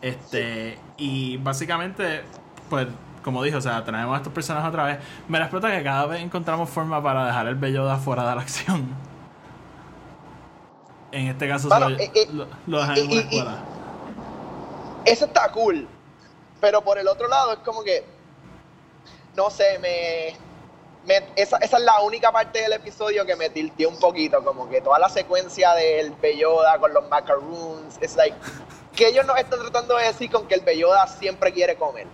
[0.00, 2.22] Este, y básicamente,
[2.70, 2.86] pues,
[3.22, 4.98] como dije, o sea, traemos a estos personajes otra vez.
[5.28, 8.34] Me la explota que cada vez encontramos forma para dejar el bello de afuera de
[8.34, 8.88] la acción.
[11.12, 13.58] En este caso Bueno, solo- eh, eh, lo, lo dejan en una y- y- escuela.
[15.06, 15.88] Eso está cool.
[16.60, 18.04] Pero por el otro lado es como que.
[19.36, 20.34] No sé, me.
[21.06, 24.42] me- esa, esa es la única parte del episodio que me tilteó un poquito.
[24.44, 27.96] Como que toda la secuencia del Belloda con los macaroons.
[28.00, 28.36] Es like.
[28.94, 32.06] Que ellos nos están tratando de decir con que el Belloda siempre quiere comer.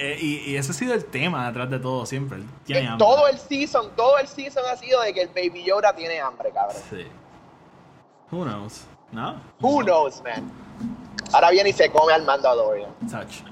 [0.00, 2.38] Eh, y, y ese ha sido el tema detrás de todo siempre.
[2.64, 3.06] Tiene En hambre.
[3.06, 6.50] todo el season, todo el season ha sido de que el Baby Yoda tiene hambre,
[6.52, 6.80] cabrón.
[6.88, 7.06] Sí.
[8.32, 8.86] Who knows?
[9.12, 9.38] ¿No?
[9.60, 10.50] Who knows, man.
[11.32, 12.90] Ahora viene y se come al Mandalorian.
[13.10, 13.42] Touch.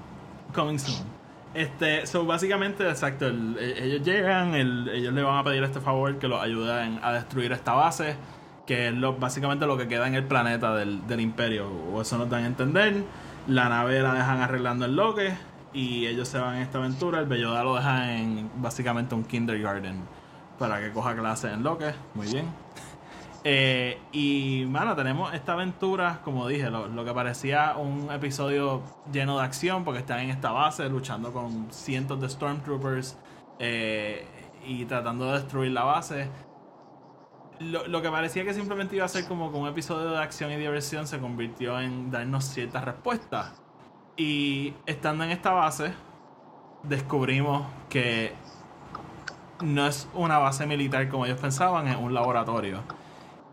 [0.55, 1.07] Coming soon.
[1.55, 5.81] Este, so básicamente, exacto, el- e- ellos llegan, el- ellos le van a pedir este
[5.81, 8.17] favor que los ayuden a destruir esta base,
[8.67, 12.17] que es lo, básicamente lo que queda en el planeta del, del imperio, o eso
[12.19, 13.03] nos dan a entender.
[13.49, 15.35] La nave la dejan arreglando en Loque
[15.75, 17.19] y ellos se van en esta aventura.
[17.19, 19.97] El Belloda lo deja en básicamente un kindergarten
[20.59, 21.93] para que coja clases en Loque.
[22.15, 22.47] Muy bien.
[23.45, 29.45] Eh, y, mano, tenemos esta aventura, como dije, lo, que parecía un episodio lleno de
[29.45, 33.19] acción, porque están en esta base luchando con cientos de Stormtroopers
[33.59, 34.25] eh,
[34.65, 36.29] y tratando de destruir la base.
[37.59, 40.57] Lo, lo que parecía que simplemente iba a ser como un episodio de acción y
[40.57, 43.61] diversión se convirtió en darnos ciertas respuestas.
[44.17, 45.95] Y estando en esta base,
[46.85, 48.35] descubrimos que
[49.63, 52.83] no es una base militar como ellos pensaban, es un laboratorio.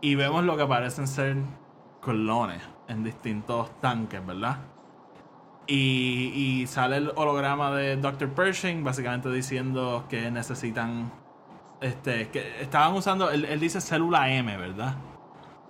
[0.00, 1.36] Y vemos lo que parecen ser
[2.00, 4.58] clones en distintos tanques, ¿verdad?
[5.66, 6.32] Y,
[6.62, 8.30] y sale el holograma de Dr.
[8.30, 11.12] Pershing, básicamente diciendo que necesitan.
[11.80, 13.30] Este, que estaban usando.
[13.30, 14.94] Él, él dice célula M, ¿verdad?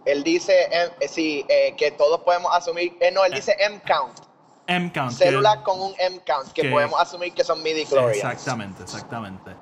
[0.07, 4.19] Él dice, eh, eh, sí, eh, que todos podemos asumir, eh, no, él dice M-count,
[4.67, 5.11] M count.
[5.11, 8.17] que- células con un M-count, que, que- podemos asumir que son midi-chlorians.
[8.17, 9.55] Exactamente, exactamente.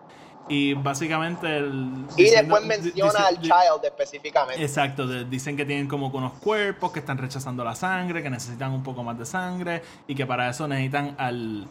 [0.51, 4.63] Y básicamente el, Y diciendo- después menciona al child específicamente.
[4.63, 8.73] Exacto, de- dicen que tienen como unos cuerpos que están rechazando la sangre, que necesitan
[8.73, 11.69] un poco más de sangre y que para eso necesitan al,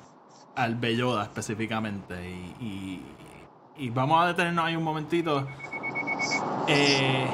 [0.55, 2.15] al Belloda específicamente.
[2.29, 3.05] Y, y-
[3.79, 5.47] y vamos a detenernos ahí un momentito.
[6.67, 7.27] Eh,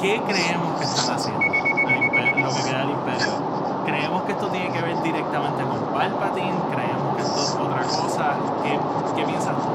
[0.00, 1.42] ¿Qué creemos que están haciendo?
[1.44, 3.50] imperio- lo que queda del imperio.
[3.84, 6.54] ¿Creemos que esto tiene que ver directamente con Palpatine?
[6.72, 8.34] ¿Creemos que esto es otra cosa?
[8.62, 8.78] ¿Qué,
[9.16, 9.68] qué piensas tú?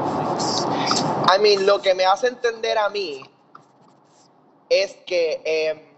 [1.28, 3.22] I mean, lo que me hace entender a mí
[4.68, 5.96] es que em,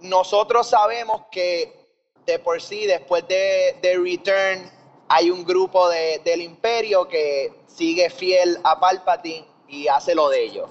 [0.00, 1.78] nosotros sabemos que
[2.26, 4.70] de por sí, después de, de Return,
[5.08, 10.44] hay un grupo de- del Imperio que sigue fiel a Palpatine y hace lo de
[10.44, 10.70] ellos.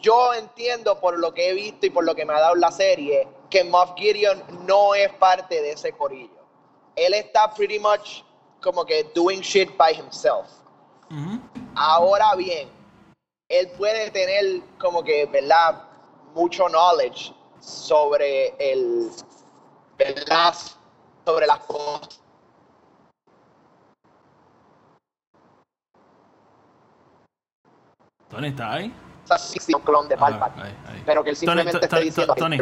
[0.00, 2.72] Yo entiendo por lo que he visto y por lo que me ha dado la
[2.72, 6.42] serie que Moff Gideon no es parte de ese corillo.
[6.96, 8.22] Él está pretty much
[8.62, 10.46] como que doing shit by himself.
[11.74, 12.68] Ahora bien,
[13.50, 15.82] él puede tener como que, ¿verdad?
[16.34, 19.10] Mucho knowledge sobre el,
[19.98, 20.54] ¿verdad?
[21.26, 22.20] Sobre las cosas.
[28.30, 28.94] Tony, ¿está ahí?
[29.74, 30.74] Un clon de Palpatine.
[31.04, 32.34] Pero que él simplemente to- diciendo.
[32.34, 32.58] Tony,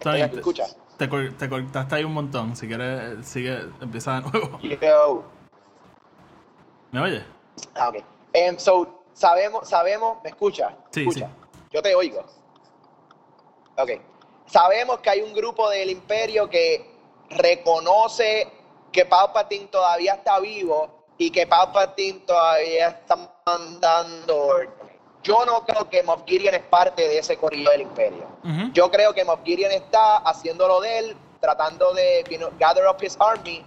[0.00, 0.28] Tony, ¿Me
[0.98, 1.04] te-?
[1.04, 2.56] Te, cor- te cortaste ahí un montón.
[2.56, 4.58] Si quieres, sigue, empieza de nuevo.
[4.62, 5.24] Yo.
[6.92, 7.24] ¿Me oye?
[7.74, 7.96] Ah, ok.
[8.32, 10.74] Em, so, sabemos, sabemos, ¿me escucha?
[10.90, 11.26] Sí, escucha.
[11.26, 11.58] sí.
[11.72, 12.24] Yo te oigo.
[13.76, 13.90] Ok.
[14.46, 16.94] Sabemos que hay un grupo del imperio que
[17.30, 18.46] reconoce
[18.92, 24.50] que Palpatine todavía está vivo y que Palpatine todavía está mandando.
[25.22, 28.26] Yo no creo que Moff Gideon es parte de ese corrillo del imperio.
[28.72, 32.96] Yo creo que Moff Gideon está haciéndolo de él, tratando de you know, gather up
[33.02, 33.64] his army,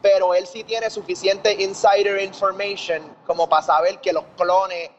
[0.00, 4.90] pero él sí tiene suficiente insider information como para saber que los clones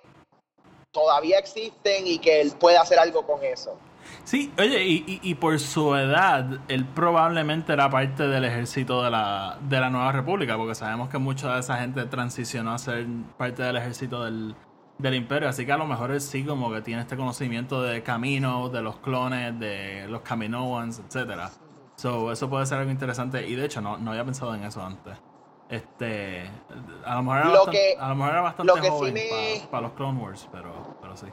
[0.91, 3.77] todavía existen y que él puede hacer algo con eso.
[4.25, 9.09] Sí, oye, y, y- y por su edad, él probablemente era parte del ejército de
[9.09, 13.05] la, de la Nueva República, porque sabemos que mucha de esa gente transicionó a ser
[13.37, 14.55] parte del ejército del,
[15.03, 18.01] del Imperio, así que a lo mejor él sí como que tiene este conocimiento de
[18.03, 21.51] caminos, de los clones, de los Kaminoans, etcétera.
[21.97, 24.81] So, eso puede ser algo interesante, y de hecho no, no había pensado en eso
[24.81, 25.15] antes.
[25.69, 26.49] Este,
[27.05, 28.89] a lo mejor era Lo bastante, que- a lo mejor era bastante lo que sí
[28.89, 31.27] joven me- para los Clone Wars, pero, pero sí.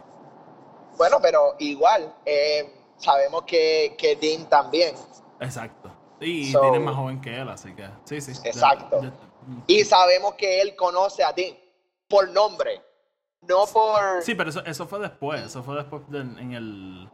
[0.98, 4.94] Bueno, pero igual, eh, sabemos que, que Dean también.
[5.40, 5.90] Exacto.
[6.20, 8.32] Y So- tiene más joven que él, así que sí, sí.
[8.44, 9.00] Exacto.
[9.66, 11.54] Y sabemos que él conoce a Dean
[12.08, 12.82] por nombre,
[13.42, 14.22] no por...
[14.22, 15.42] Sí, pero eso, eso fue después.
[15.42, 17.10] Eso fue después de- en el.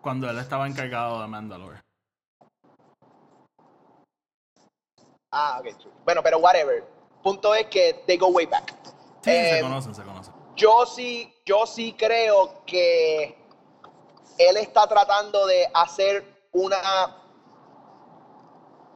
[0.00, 1.80] Cuando él estaba encargado de Mandalore.
[5.30, 5.92] Ah, ok, true.
[6.04, 6.84] Bueno, pero whatever.
[7.22, 8.74] Punto es que they go way back.
[9.22, 10.32] Sí, se Eh, conocen, se conocen.
[10.56, 13.36] yo sí, yo sí creo que
[14.38, 17.16] él está tratando de hacer una.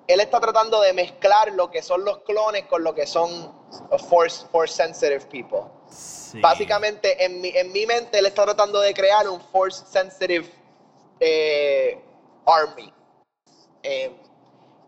[0.07, 3.53] Él está tratando de mezclar lo que son los clones con lo que son
[4.09, 5.71] force, force sensitive people.
[5.93, 6.41] Sí.
[6.41, 10.51] Básicamente, en mi, en mi mente, él está tratando de crear un force sensitive
[11.21, 12.03] eh,
[12.47, 12.93] army.
[13.83, 14.11] Eh,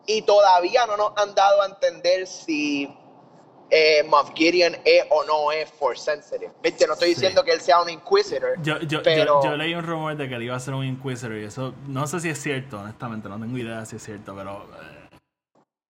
[0.06, 2.94] y todavía no nos han dado a entender si
[3.70, 6.52] eh, Moff Gideon es o no es force sensitive.
[6.62, 7.14] Viste, no estoy Sí.
[7.16, 8.54] diciendo que él sea un inquisitor.
[8.62, 10.84] Yo, yo, pero- yo, yo leí un rumor de que él iba a ser un
[10.84, 14.34] Inquisitor y eso no sé si es cierto, honestamente, no tengo idea si es cierto,
[14.36, 14.66] pero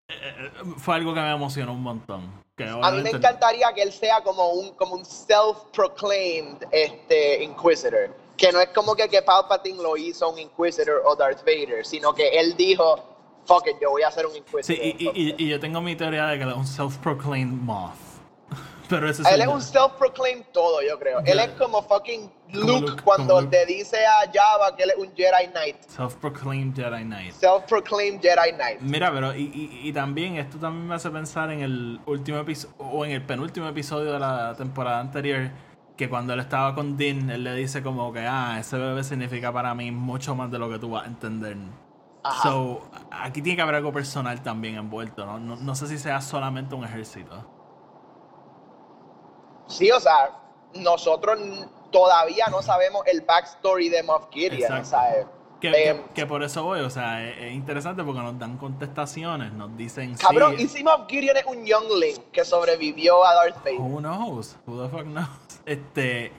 [0.09, 2.44] eh, eh, fue algo que me emocionó un montón.
[2.85, 8.14] A mí me encantaría que él sea como un, como un self-proclaimed este, Inquisitor.
[8.37, 12.14] Que no es como que, que Palpatine lo hizo un Inquisitor o Darth Vader, sino
[12.14, 12.97] que él dijo,
[13.45, 14.77] fuck it, yo voy a ser un Sí, Inquisitor.
[14.85, 17.95] y, y- y- y yo tengo mi teoría de que es un self-proclaimed moth.
[18.88, 21.20] Pero ese él es un self-proclaimed todo, yo creo.
[21.25, 23.57] Él es como fucking Como Luke, cuando como Luke.
[23.57, 25.77] le dice a Java que él es un Jedi Knight.
[25.88, 27.33] Self-proclaimed Jedi Knight.
[27.33, 28.81] Self-proclaimed Jedi Knight.
[28.81, 32.75] Mira, pero y, y- y también esto también me hace pensar en el último episodio
[32.79, 35.51] o en el penúltimo episodio de la temporada anterior
[35.97, 39.53] que cuando él estaba con Dean él le dice como que ah ese bebé significa
[39.53, 41.57] para mí mucho más de lo que tú vas a entender.
[42.23, 42.42] Ajá.
[42.51, 45.38] So aquí tiene que haber algo personal también envuelto, ¿no?
[45.38, 47.51] No, no sé si sea solamente un ejército.
[49.66, 50.31] Sí, o sea,
[50.74, 51.38] nosotros
[51.90, 54.85] todavía no sabemos el backstory de Moff Gideon.
[54.85, 55.27] ¿sabes?
[55.61, 58.59] Que, Eh, que- que por eso voy, o sea, es, es interesante porque nos dan
[58.59, 63.35] contestaciones, nos dicen Cabrón, sí, ¿y si Moff Gideon es un youngling que sobrevivió a
[63.35, 63.79] Darth Vader?
[63.81, 64.57] Who knows?
[64.66, 65.29] Who the fuck knows?
[65.64, 66.33] Este.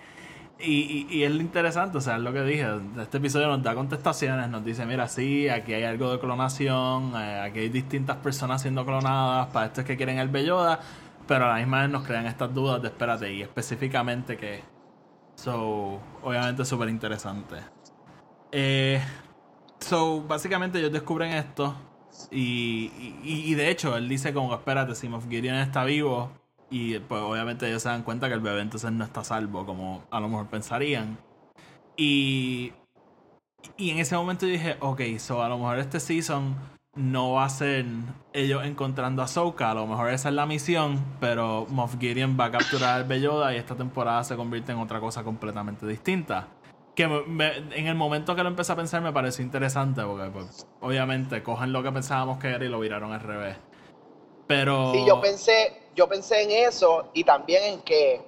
[0.58, 2.66] Y, y, y es lo interesante, o sea, es lo que dije.
[3.02, 7.42] Este episodio nos da contestaciones, nos dice: Mira, sí, aquí hay algo de clonación, eh,
[7.42, 10.80] aquí hay distintas personas siendo clonadas, para estos que quieren el Belloda.
[11.28, 14.64] Pero a la misma vez nos crean estas dudas de espérate y específicamente que
[15.36, 17.58] so obviamente súper interesante
[18.52, 19.02] eh,
[19.80, 21.76] so básicamente ellos descubren esto
[22.32, 22.92] y,
[23.24, 26.32] y, de hecho él dice como espérate si Gideon está vivo
[26.70, 30.04] y pues obviamente ellos se dan cuenta que el bebé entonces no está salvo como
[30.10, 31.18] a lo mejor pensarían.
[31.98, 32.74] Y
[33.78, 36.56] y en ese momento dije ok so a lo mejor este season
[36.96, 37.86] no va a ser
[38.34, 39.72] ellos encontrando a Ahsoka.
[39.72, 43.54] A lo mejor esa es la misión, pero Moff Gideon va a capturar al Belloda
[43.54, 46.48] y esta temporada se convierte en otra cosa completamente distinta.
[46.96, 50.66] Que me- en el momento que lo empecé a pensar me pareció interesante porque pues,
[50.80, 53.58] obviamente cogen lo que pensábamos que era y lo viraron al revés.
[54.48, 54.94] Pero...
[54.94, 58.22] Sí, yo pensé, yo pensé en eso y también en que,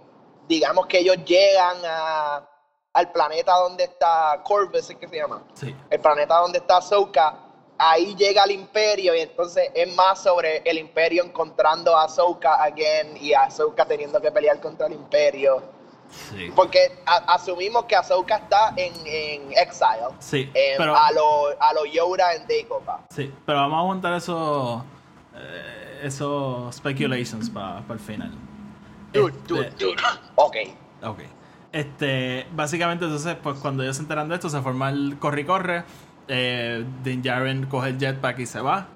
[0.49, 2.43] digamos que ellos llegan a,
[2.93, 5.43] al planeta donde está Corvus, ¿es que se llama?
[5.53, 7.35] Sí, El planeta donde está Ahsoka,
[7.77, 13.15] ahí llega el Imperio y entonces es más sobre el Imperio encontrando a Ahsoka again
[13.19, 15.61] y a Ahsoka teniendo que pelear contra el Imperio.
[16.09, 16.51] sí.
[16.55, 20.95] Porque a- asumimos que Ahsoka está en, en exile, Sí, en- pero...
[20.95, 23.01] a lo a lo Yoda en Dagobah.
[23.09, 24.81] Sí, pero vamos a aguantar esos...
[25.35, 28.31] eh, esos speculations para el final.
[29.13, 30.03] Dude, Este- dude, dude.
[30.35, 30.55] Ok.
[31.03, 31.19] Ok.
[31.71, 35.83] Este, básicamente entonces, pues cuando ellos se enteran de esto, se forma el corre-corre.
[36.27, 38.87] Eh, Din Djarin coge el jetpack y se va.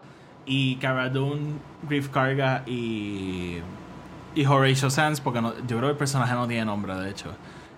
[0.46, 3.60] Y Cara Dune, Grief Karga y,
[4.36, 7.32] y Horatio Sands, porque no- yo creo que el personaje no tiene nombre, de hecho.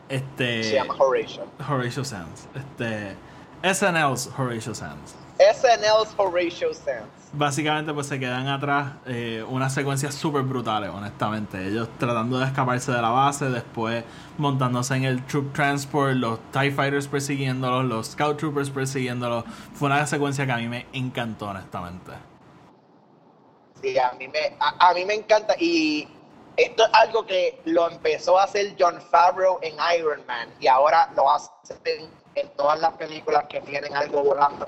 [0.10, 1.46] Este, Se llama Horatio.
[1.70, 2.48] Horatio Sands.
[2.56, 3.16] Este,
[3.64, 5.16] SNL's Horatio Sands.
[5.40, 7.23] SNL's Horatio Sands.
[7.36, 11.68] Básicamente pues se quedan atrás eh, unas secuencias súper brutales, honestamente.
[11.68, 14.04] Ellos tratando de escaparse de la base, después
[14.38, 19.46] montándose en el Troop Transport, los TIE Fighters persiguiéndolos, los Scout Troopers persiguiéndolos.
[19.74, 22.12] Fue una secuencia que a mí me encantó, honestamente.
[23.82, 26.08] Sí, a mí me, a, a mí me encanta y
[26.56, 31.10] esto es algo que lo empezó a hacer John Favreau en Iron Man y ahora
[31.16, 34.68] lo hacen en todas las películas que tienen algo volando.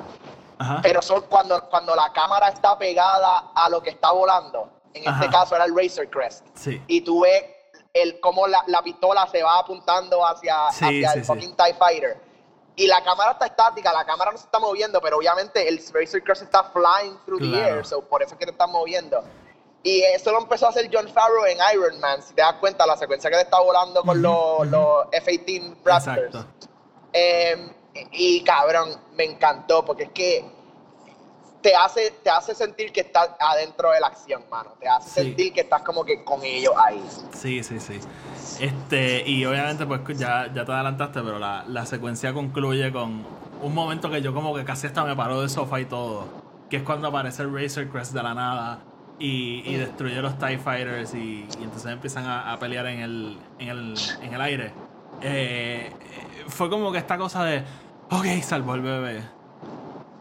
[0.58, 0.80] Ajá.
[0.82, 4.70] Pero son cuando, cuando la cámara está pegada a lo que está volando.
[4.94, 5.24] En Ajá.
[5.26, 6.46] este caso era el Razor Crest.
[6.56, 6.82] Sí.
[6.88, 7.44] Y tú ves
[7.94, 11.74] el, cómo la, la pistola se va apuntando hacia, Sí, hacia sí, el fucking TIE
[11.74, 12.22] Fighter.
[12.78, 16.24] Y la cámara está estática, la cámara no se está moviendo, pero obviamente el Razor
[16.24, 19.24] Crest está flying through the air, so por eso es que te están moviendo.
[19.84, 22.22] Y eso lo empezó a hacer John Favreau en Iron Man.
[22.22, 25.76] Si te das cuenta, la secuencia que te está volando con Ujú, los, los F-18
[25.86, 26.18] Raptors.
[26.26, 26.46] Exacto.
[27.14, 27.75] Eh,
[28.12, 30.46] y cabrón, me encantó porque es que
[31.62, 34.74] te hace, te hace sentir que estás adentro de la acción, mano.
[34.80, 35.28] Te hace Sí.
[35.28, 37.02] sentir que estás como que con ellos ahí.
[37.34, 38.00] Sí, sí, sí.
[38.60, 43.24] Este, y obviamente, pues ya, ya te adelantaste, pero la, la secuencia concluye con
[43.62, 46.26] un momento que yo como que casi hasta me paro del sofá y todo.
[46.70, 48.80] Que es cuando aparece el Razor Crest de la nada
[49.18, 53.38] y, y destruye los TIE Fighters y, y entonces empiezan a, a pelear en el,
[53.58, 54.72] en el, en el aire.
[55.22, 57.64] Eh, eh, fue como que esta cosa de,
[58.12, 59.24] ok, salvó el bebé.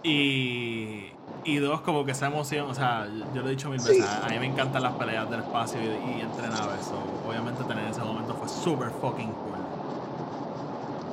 [0.02, 1.10] Y,
[1.44, 3.88] y dos, como que esa emoción, o sea, yo lo he dicho mil Sí.
[3.88, 6.84] veces, a mí me encantan las peleas del espacio y, y entre naves.
[6.86, 9.54] so, obviamente tener ese momento fue super fucking cool.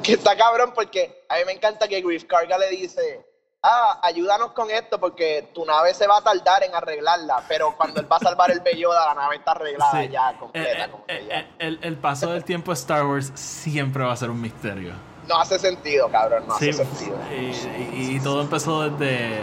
[0.04, 3.24] Que está cabrón porque a mí me encanta que Grief Karga le dice,
[3.62, 8.00] ah, ayúdanos con esto porque tu nave se va a tardar en arreglarla, pero cuando
[8.02, 10.10] él va a salvar el Belloda, la nave está arreglada Sí.
[10.10, 10.86] ya, completa.
[10.86, 11.40] eh, eh, ya.
[11.40, 14.94] eh, el, el paso del tiempo de Star Wars siempre va a ser un misterio.
[15.28, 17.16] No hace sentido, cabrón, no Sí, hace sentido.
[17.32, 19.40] y, y- y todo empezó desde,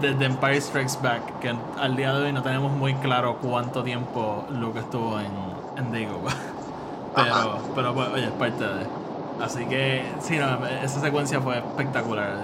[0.00, 4.44] desde Empire Strikes Back, que al día de hoy no tenemos muy claro cuánto tiempo
[4.50, 5.30] Luke estuvo en,
[5.76, 6.32] en Dagobah.
[7.16, 7.48] Pero, Ajá.
[7.74, 8.86] pero pues, oye, es parte de.
[9.42, 12.34] Así que, sí, no, esa secuencia fue espectacular.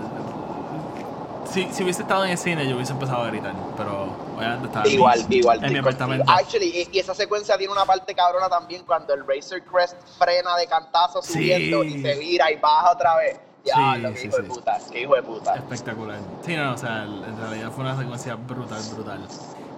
[1.52, 4.84] Si, si hubiese estado en el cine, yo hubiese empezado a gritar, pero obviamente estaba
[4.86, 5.64] en mi- Igual, igual.
[5.64, 6.32] en mi apartamento.
[6.32, 10.66] Actually, y, esa secuencia tiene una parte cabrona también cuando el Razor Crest frena de
[10.66, 11.32] cantazo Sí.
[11.34, 13.38] subiendo y se vira y baja otra vez.
[13.64, 14.42] Ya, Sí, lo que sí, hijo sí.
[14.42, 15.54] de puta, qué hijo de puta.
[15.54, 16.18] Espectacular.
[16.44, 19.20] Sí, no, o sea, en realidad fue una secuencia brutal, brutal.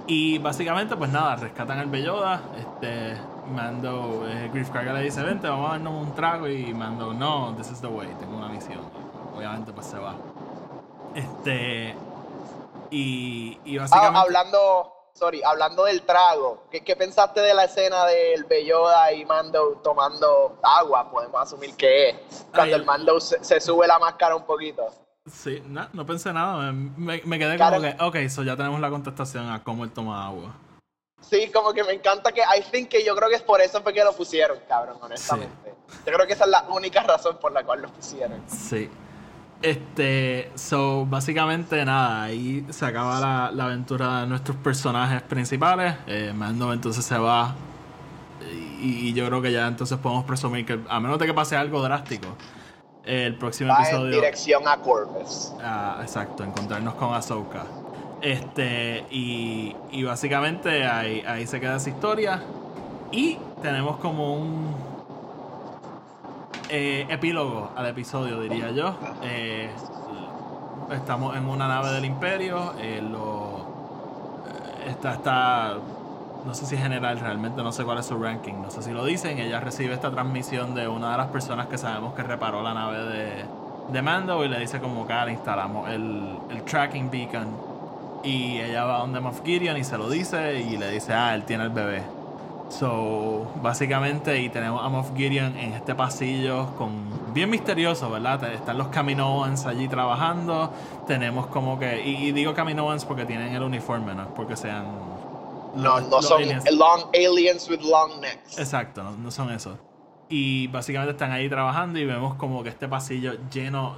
[0.07, 2.41] Y básicamente, pues nada, rescatan al Belloda.
[2.59, 3.17] Este,
[3.55, 6.47] Mando, eh, Grief Karga le dice: Vente, vamos a darnos un trago.
[6.49, 8.81] Y Mando, no, this is the way, tengo una misión.
[9.37, 10.15] Obviamente, pues se va.
[11.15, 11.95] Este,
[12.91, 14.19] y, y Ah, básicamente.
[14.21, 19.81] hablando, sorry, hablando del trago, ¿qué, qué pensaste de la escena del Belloda y Mando
[19.83, 21.11] tomando agua?
[21.11, 22.17] Podemos asumir que es.
[22.53, 22.81] Cuando Ay.
[22.81, 24.87] el Mando se, se sube la máscara un poquito.
[25.31, 26.71] Sí, na- no pensé nada.
[26.73, 30.27] Me, me- quedé como que, ok, so ya tenemos la contestación a cómo él toma
[30.27, 30.55] agua.
[31.23, 33.81] Sí, como que me encanta que, I think que yo creo que es por eso
[33.81, 35.73] fue que lo pusieron, cabrón, honestamente.
[36.05, 38.43] Yo creo que esa es la única razón por la cual lo pusieron.
[38.47, 38.91] Sí.
[39.65, 45.95] Este, so, básicamente nada, ahí se acaba la, la aventura de nuestros personajes principales.
[46.07, 47.55] Eh, Mando entonces se va
[48.83, 51.57] Y, y yo creo que ya entonces podemos presumir que, a menos de que pase
[51.57, 52.37] algo drástico,
[53.05, 54.11] el próximo Va en episodio.
[54.17, 55.53] dirección a Corvus.
[55.63, 57.65] Ah, exacto, encontrarnos con Ahsoka.
[58.21, 62.43] Este, y, y básicamente ahí, ahí se queda esa historia.
[63.11, 64.94] Y tenemos como un
[66.69, 68.95] eh, epílogo al episodio, diría yo.
[69.23, 69.71] Eh,
[70.93, 72.75] estamos en una nave del Imperio.
[72.79, 73.01] eh,
[74.87, 75.75] eh, está,
[76.45, 78.55] no sé si es general, realmente no sé cuál es su ranking.
[78.63, 79.39] No sé si lo dicen.
[79.39, 82.99] Ella recibe esta transmisión de una de las personas que sabemos que reparó la nave
[83.05, 83.45] de,
[83.93, 87.47] de Mando y le dice como que "Ah, le instalamos el, el tracking beacon.
[88.23, 91.45] Y ella va donde Moff Gideon y se lo dice y le dice, ah, él
[91.45, 92.03] tiene el bebé.
[92.79, 98.43] So, básicamente, y tenemos a Moff Gideon en este pasillo con bien misterioso, ¿verdad?
[98.53, 100.73] Están los Kaminoans allí trabajando.
[101.07, 104.87] Tenemos como que, y, y digo Kaminoans porque tienen el uniforme, no es porque sean.
[105.77, 106.65] No, los- no los son aliens.
[106.73, 108.59] long aliens with long necks.
[108.59, 109.79] Exacto, no, no son esos.
[110.29, 113.97] Y básicamente están ahí trabajando y vemos como que este pasillo lleno.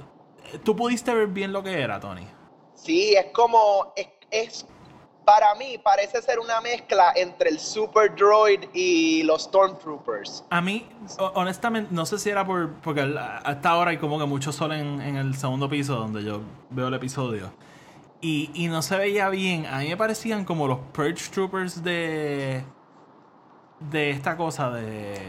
[0.63, 2.27] ¿Tú pudiste ver bien lo que era, Tony?
[2.75, 3.91] Sí, es como.
[3.95, 4.67] Es, es-
[5.27, 10.45] para mí, parece ser una mezcla entre el Super Droid y los Stormtroopers.
[10.49, 10.87] A mí,
[11.19, 12.71] ho- honestamente, no sé si era por.
[12.75, 13.01] Porque
[13.43, 16.87] hasta ahora hay como que mucho sol en, en el segundo piso donde yo veo
[16.87, 17.51] el episodio.
[18.21, 19.65] Y, y no se veía bien.
[19.65, 22.63] A mí me parecían como los Purge Troopers de.
[23.81, 25.19] De esta cosa de.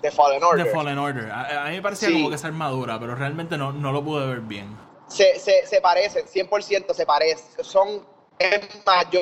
[0.00, 0.64] De Fallen Order.
[0.64, 1.30] De Fallen Order.
[1.30, 2.14] A, a mí me parecía Sí.
[2.14, 4.76] como que esa armadura, pero realmente no, no lo pude ver bien.
[5.08, 7.64] Se, se, se parecen, 100% se parecen.
[7.64, 8.13] Son.
[8.38, 9.20] Es más, yo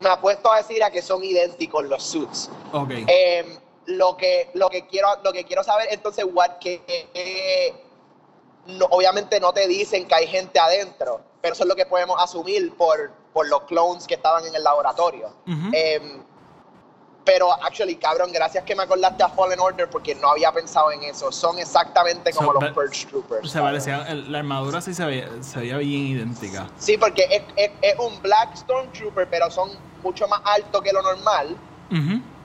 [0.00, 2.50] me apuesto a decir a que son idénticos los suits.
[2.72, 2.90] Ok.
[3.06, 6.82] Eh, lo que lo que quiero lo que quiero saber entonces what que
[7.12, 7.74] eh,
[8.66, 12.16] no- obviamente no te dicen que hay gente adentro pero eso es lo que podemos
[12.22, 15.34] asumir por por los clones que estaban en el laboratorio.
[15.72, 16.00] Eh,
[17.24, 21.02] pero actually cabrón gracias que me acordaste a Fallen Order porque no había pensado en
[21.04, 24.02] eso son exactamente como So, los Purge Troopers se parecía.
[24.08, 26.66] el- la armadura sí se veía, se veía bien idéntica.
[26.76, 29.70] sí porque es, es, es un Black Stormtrooper pero son
[30.02, 31.56] mucho más altos que lo normal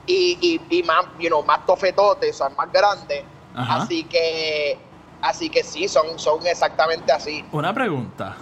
[0.06, 3.24] y, y, y más, you know, más tofetotes, son más grandes.
[3.56, 3.84] Ajá.
[3.84, 4.78] Así que,
[5.22, 7.44] así que sí, son, son exactamente así.
[7.52, 8.36] Una pregunta.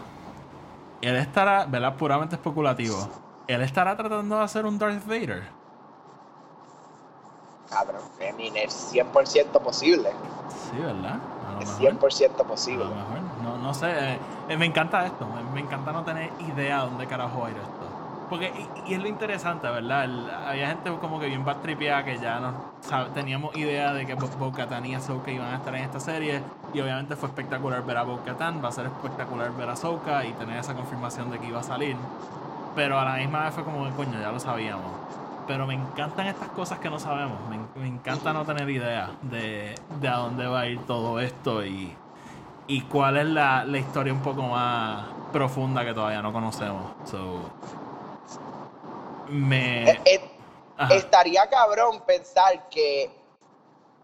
[1.01, 1.95] Él estará, ¿verdad?
[1.95, 3.09] Puramente especulativo.
[3.47, 5.43] ¿Él estará tratando de hacer un Darth Vader?
[7.69, 10.09] Cabrón, mean, es 100% posible.
[10.71, 11.17] Sí, ¿verdad?
[11.57, 12.11] A Es mejor.
[12.11, 12.85] 100% A posible.
[12.85, 13.17] lo mejor.
[13.43, 13.87] No, no sé.
[14.49, 15.25] eh, me encanta esto.
[15.53, 17.71] Me, encanta no tener idea de dónde carajo va a ir esto.
[18.29, 18.51] Porque,
[18.85, 20.03] y, y es lo interesante, ¿verdad?
[20.05, 24.15] El- había gente como que bien backtripeada que ya no sabe- teníamos idea de que
[24.15, 26.41] Bo- Bo-Katan y Ahsoka iban a estar en esta serie.
[26.73, 28.61] Y obviamente fue espectacular ver a Bo-Katan.
[28.63, 31.63] Va a ser espectacular ver a Ahsoka y tener esa confirmación de que iba a
[31.63, 31.95] salir.
[32.75, 34.83] Pero a la misma vez fue como que, coño, ya lo sabíamos.
[35.47, 37.45] Pero me encantan estas cosas que no sabemos.
[37.47, 41.19] Me, en- me encanta no tener idea de, de a dónde va a ir todo
[41.21, 41.95] esto y,
[42.67, 46.91] y cuál es la, la historia un poco más profunda que todavía no conocemos.
[47.05, 47.49] So,
[49.27, 49.83] me.
[49.91, 50.21] Eh, eh,
[50.89, 53.11] estaría cabrón pensar que,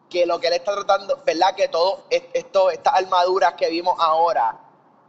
[0.10, 1.56] que lo que él está tratando, ¿verdad?
[1.56, 4.60] Que todo es- esto, estas armaduras que vimos ahora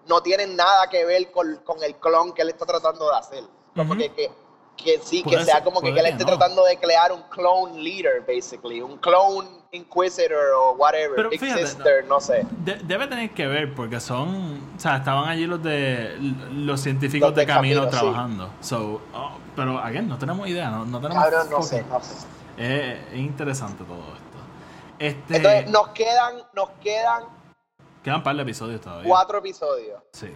[0.06, 3.44] no tienen nada que ver con, con el clon que él está tratando de hacer.
[3.74, 4.30] Como que, que,
[4.76, 6.30] que sí, que sea como que, que él esté no.
[6.36, 8.80] tratando de crear un clone leader, basically.
[8.80, 11.16] Un clone inquisitor o whatever.
[11.16, 12.46] Pero fíjate, sister, no sé.
[12.64, 16.16] De- debe tener que ver porque son, o sea, estaban allí los de
[16.52, 17.98] los científicos Los de, de camino, camino, sí.
[17.98, 18.50] trabajando.
[18.60, 21.22] So, oh, pero again, no tenemos idea, no, no tenemos.
[21.22, 22.26] Cabrón, no sé, no sé.
[22.56, 24.38] Es, es interesante todo esto.
[24.98, 27.24] Este, Entonces nos quedan, nos quedan
[28.02, 29.08] quedan un par de episodios todavía.
[29.08, 30.00] cuatro episodios.
[30.12, 30.32] Sí.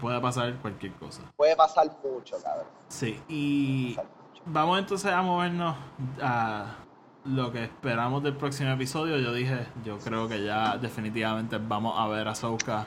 [0.00, 1.22] Puede pasar cualquier cosa.
[1.36, 2.66] Puede pasar mucho, cabrón.
[2.88, 3.96] Sí, y
[4.44, 5.76] vamos entonces a movernos
[6.22, 6.76] a
[7.24, 9.18] lo que esperamos del próximo episodio.
[9.18, 12.86] Yo dije, yo creo que ya definitivamente vamos a ver a Ahsoka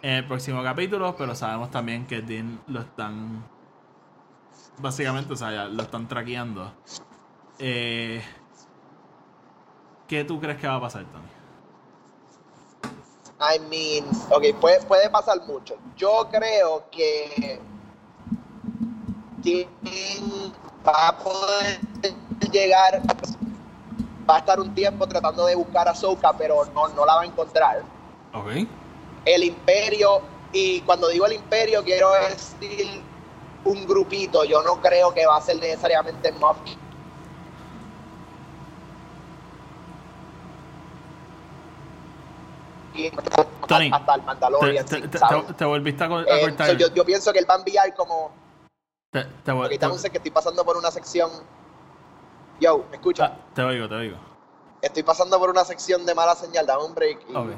[0.00, 3.44] en el próximo capítulo, pero sabemos también que Dean lo están
[4.78, 6.72] básicamente, o sea, ya lo están traqueando.
[7.58, 8.22] Eh,
[10.08, 11.41] ¿Qué tú crees que va a pasar, Tony?
[13.42, 15.76] I mean, ok, puede, puede pasar mucho.
[15.96, 17.60] Yo creo que
[19.38, 19.68] Dean
[20.86, 21.80] va a poder
[22.52, 23.02] llegar,
[24.28, 27.22] va a estar un tiempo tratando de buscar a Soka, pero no, no la va
[27.22, 27.82] a encontrar.
[28.32, 28.66] Ok.
[29.24, 30.22] El imperio,
[30.52, 33.02] y cuando digo el imperio, quiero decir
[33.64, 34.44] un grupito.
[34.44, 36.58] Yo no creo que va a ser necesariamente Moff
[43.66, 44.86] Tony, hasta el Mandalorian.
[44.86, 46.66] te- te- te- te volviste a, Eh, cortar.
[46.68, 48.32] so yo, yo pienso que él va a enviar como
[49.10, 51.30] Te- te Ahorita te- que estoy pasando por una sección
[52.60, 53.24] Yo, ¿me escucha?
[53.26, 54.16] Ah, te oigo, te oigo.
[54.80, 57.18] Estoy pasando por una sección de mala señal, dame un break.
[57.28, 57.50] y- Ok.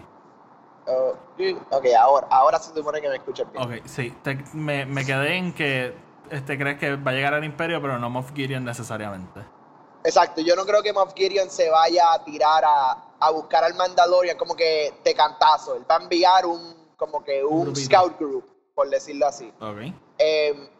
[1.39, 3.65] Sí, ok, ahora, ahora se supone que me escuchas bien.
[3.65, 4.15] Ok, sí.
[4.53, 5.95] Me, me quedé en que
[6.31, 9.41] este, crees que va a llegar al Imperio, pero no Moff Gideon necesariamente.
[10.05, 12.97] Exacto, yo no creo que Moff Gideon se vaya a tirar a,
[13.27, 15.75] a buscar al Mandalorian como que de cantazo.
[15.75, 17.87] Él va a enviar un, como que un grupito.
[17.87, 18.45] scout group,
[18.75, 19.53] por decirlo así.
[19.61, 19.93] Ok.
[20.19, 20.71] Eh,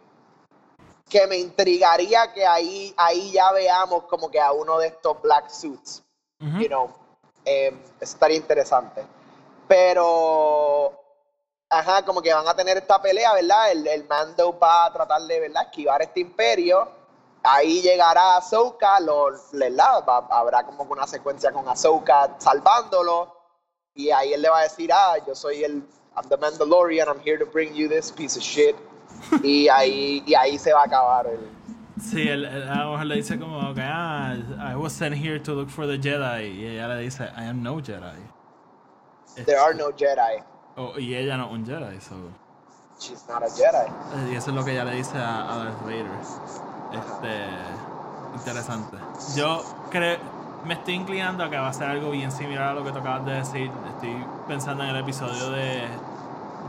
[1.09, 5.49] que me intrigaría que ahí, ahí ya veamos como que a uno de estos black
[5.51, 6.03] suits.
[6.41, 6.59] Ujú.
[6.59, 6.91] you know,
[7.45, 7.69] eh,
[8.01, 9.07] eso estaría interesante.
[9.69, 10.93] Pero,
[11.71, 13.73] ajá, como que van a tener esta pelea, ¿verdad?
[13.73, 15.65] El, el Mando va a tratar de, ¿verdad?
[15.65, 16.89] Esquivar este imperio.
[17.45, 20.03] Ahí llegará Ahsoka, lo, ¿verdad?
[20.09, 23.33] Va- habrá como una secuencia con Ahsoka salvándolo.
[23.95, 25.83] Y ahí él le va a decir, ah, yo soy el,
[26.17, 28.75] I'm the Mandalorian, I'm here to bring you this piece of shit.
[29.45, 31.39] y ahí, y ahí se va a acabar el,
[32.01, 35.39] Sí, él, él a lo mejor le dice como que, ah, I was sent here
[35.39, 36.49] to look for the Jedi.
[36.49, 38.19] Y ella le dice, I am no Jedi.
[39.45, 40.43] There are no Jedi.
[40.77, 42.15] Oh, y ella no es un Jedi, so.
[42.99, 43.87] She's not a Jedi.
[44.33, 46.11] Y eso es lo que ella le dice a, a Darth Vader.
[46.95, 47.45] Este.
[48.35, 48.97] Interesante.
[49.37, 50.19] Yo creo.
[50.65, 52.99] Me estoy inclinando a que va a ser algo bien similar a lo que tú
[52.99, 53.71] acabas de decir.
[53.91, 54.17] Estoy
[54.49, 55.83] pensando en el episodio de,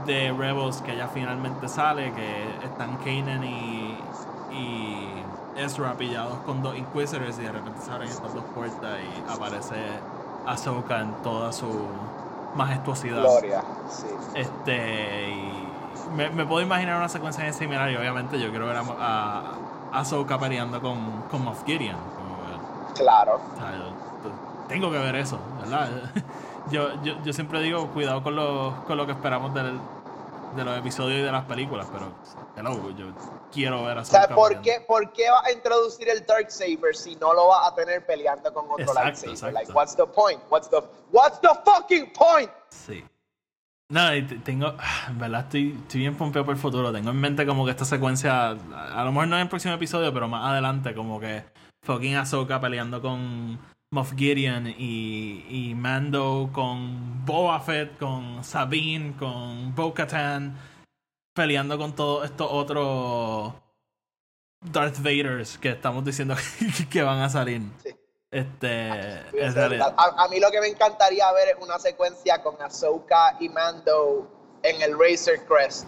[0.05, 3.97] de Rebels que ya finalmente sale, que están Kanan y,
[4.51, 5.07] y
[5.55, 9.75] Ezra pillados con dos Inquisitors y de repente se abren estas dos puertas y aparece
[10.45, 11.87] Ahsoka en toda su
[12.53, 13.21] majestuosidad.
[13.21, 14.07] Gloria, sí.
[14.33, 15.29] Este.
[15.29, 15.67] Y
[16.17, 19.41] me, me puedo imaginar una secuencia bien similar y obviamente yo quiero ver a, a
[19.99, 21.97] Ahsoka peleando con, con Moff Gideon.
[22.95, 23.39] Claro.
[23.53, 23.89] o sea, yo-
[24.23, 24.31] yo
[24.67, 25.89] tengo que ver eso, ¿verdad?
[26.71, 29.79] Yo, yo, yo siempre digo, cuidado con lo, con lo que esperamos del,
[30.55, 32.07] de los episodios y de las películas, pero
[32.57, 33.05] hello, yo
[33.51, 36.95] quiero ver a O sea, Ahsoka ¿por qué, ¿por qué vas a introducir el Darksaber
[36.95, 39.29] si no lo vas a tener peleando con otro Exacto, lightsaber?
[39.35, 39.53] exacto.
[39.59, 40.41] Like, what's the point?
[40.49, 40.81] What's the,
[41.11, 42.49] what's the fucking point?
[42.69, 43.05] Sí.
[43.89, 44.09] No,
[44.43, 44.75] tengo,
[45.07, 46.91] en verdad estoy, estoy bien pompeado por el futuro.
[46.91, 50.13] Tengo en mente como que esta secuencia, a, lo mejor no en el próximo episodio,
[50.13, 51.43] pero más adelante, como que
[51.83, 53.59] fucking Ahsoka peleando con
[53.91, 60.57] Moff Gideon y, y Mando con Boba Fett, con Sabine, con Bo-Katan,
[61.33, 63.53] peleando con todos estos otros
[64.61, 66.35] Darth Vaders que estamos diciendo
[66.89, 67.61] que van a salir.
[67.83, 67.89] Sí.
[68.35, 68.89] Este,
[69.31, 69.93] Voy a en hacer- realidad.
[69.97, 74.29] A, a mí lo que me encantaría ver es una secuencia con Ahsoka y Mando
[74.63, 75.87] en el Razor Crest.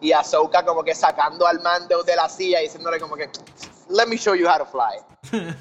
[0.00, 3.30] Y Ahsoka como que sacando al Mando de la silla y diciéndole como que,
[3.88, 5.00] let me show you how to fly.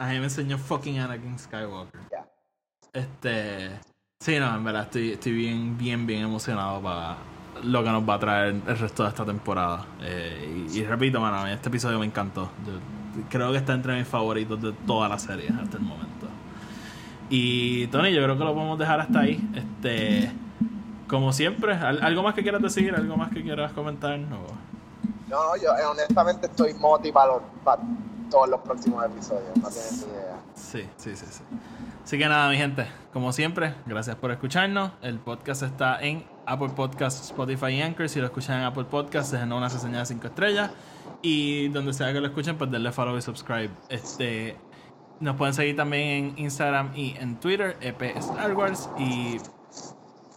[0.00, 2.00] A mí me enseñó fucking Anakin Skywalker.
[2.92, 3.78] Este.
[4.20, 7.16] Sí, no, en verdad estoy, estoy bien, bien, bien emocionado para
[7.62, 9.86] lo que nos va a traer el resto de esta temporada.
[10.00, 12.50] Eh, y, y repito, mano, este episodio me encantó.
[12.66, 12.72] Yo
[13.28, 16.26] creo que está entre mis favoritos de toda la serie hasta el momento.
[17.30, 19.40] Y Tony, yo creo que lo podemos dejar hasta ahí.
[19.54, 20.32] Este.
[21.08, 22.94] Como siempre, ¿al- ¿algo más que quieras decir?
[22.94, 24.18] ¿Algo más que quieras comentar?
[24.18, 24.38] No.
[25.28, 27.82] No, yo eh, honestamente estoy motivado para
[28.30, 29.56] todos los próximos episodios.
[29.56, 30.36] No tienes ni idea.
[30.54, 31.42] Sí, sí, sí, sí.
[32.04, 34.92] Así que nada, mi gente, como siempre, gracias por escucharnos.
[35.02, 38.08] El podcast está en Apple Podcasts, Spotify y Anchor.
[38.08, 40.70] Si lo escuchan en Apple Podcasts, dejen una reseña de 5 estrellas.
[41.22, 43.70] Y donde sea que lo escuchen, pues denle follow y subscribe.
[43.88, 44.56] Este,
[45.20, 48.88] nos pueden seguir también en Instagram y en Twitter, EP Star Wars.
[48.98, 49.38] Y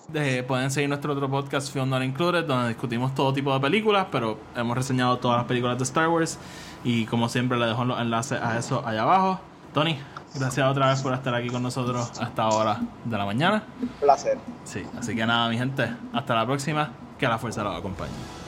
[0.10, 4.08] de- pueden seguir nuestro otro podcast, Film Not Included, donde discutimos todo tipo de películas,
[4.12, 6.38] pero hemos reseñado todas las películas de Star Wars.
[6.84, 9.40] Y como siempre, le dejo los enlaces a eso allá abajo.
[9.74, 9.98] Tony,
[10.36, 13.64] gracias otra vez por estar aquí con nosotros a esta hora de la mañana.
[13.82, 14.38] Un placer.
[14.64, 16.92] Sí, así que nada, mi gente, hasta la próxima.
[17.18, 18.41] Que la fuerza los acompañe.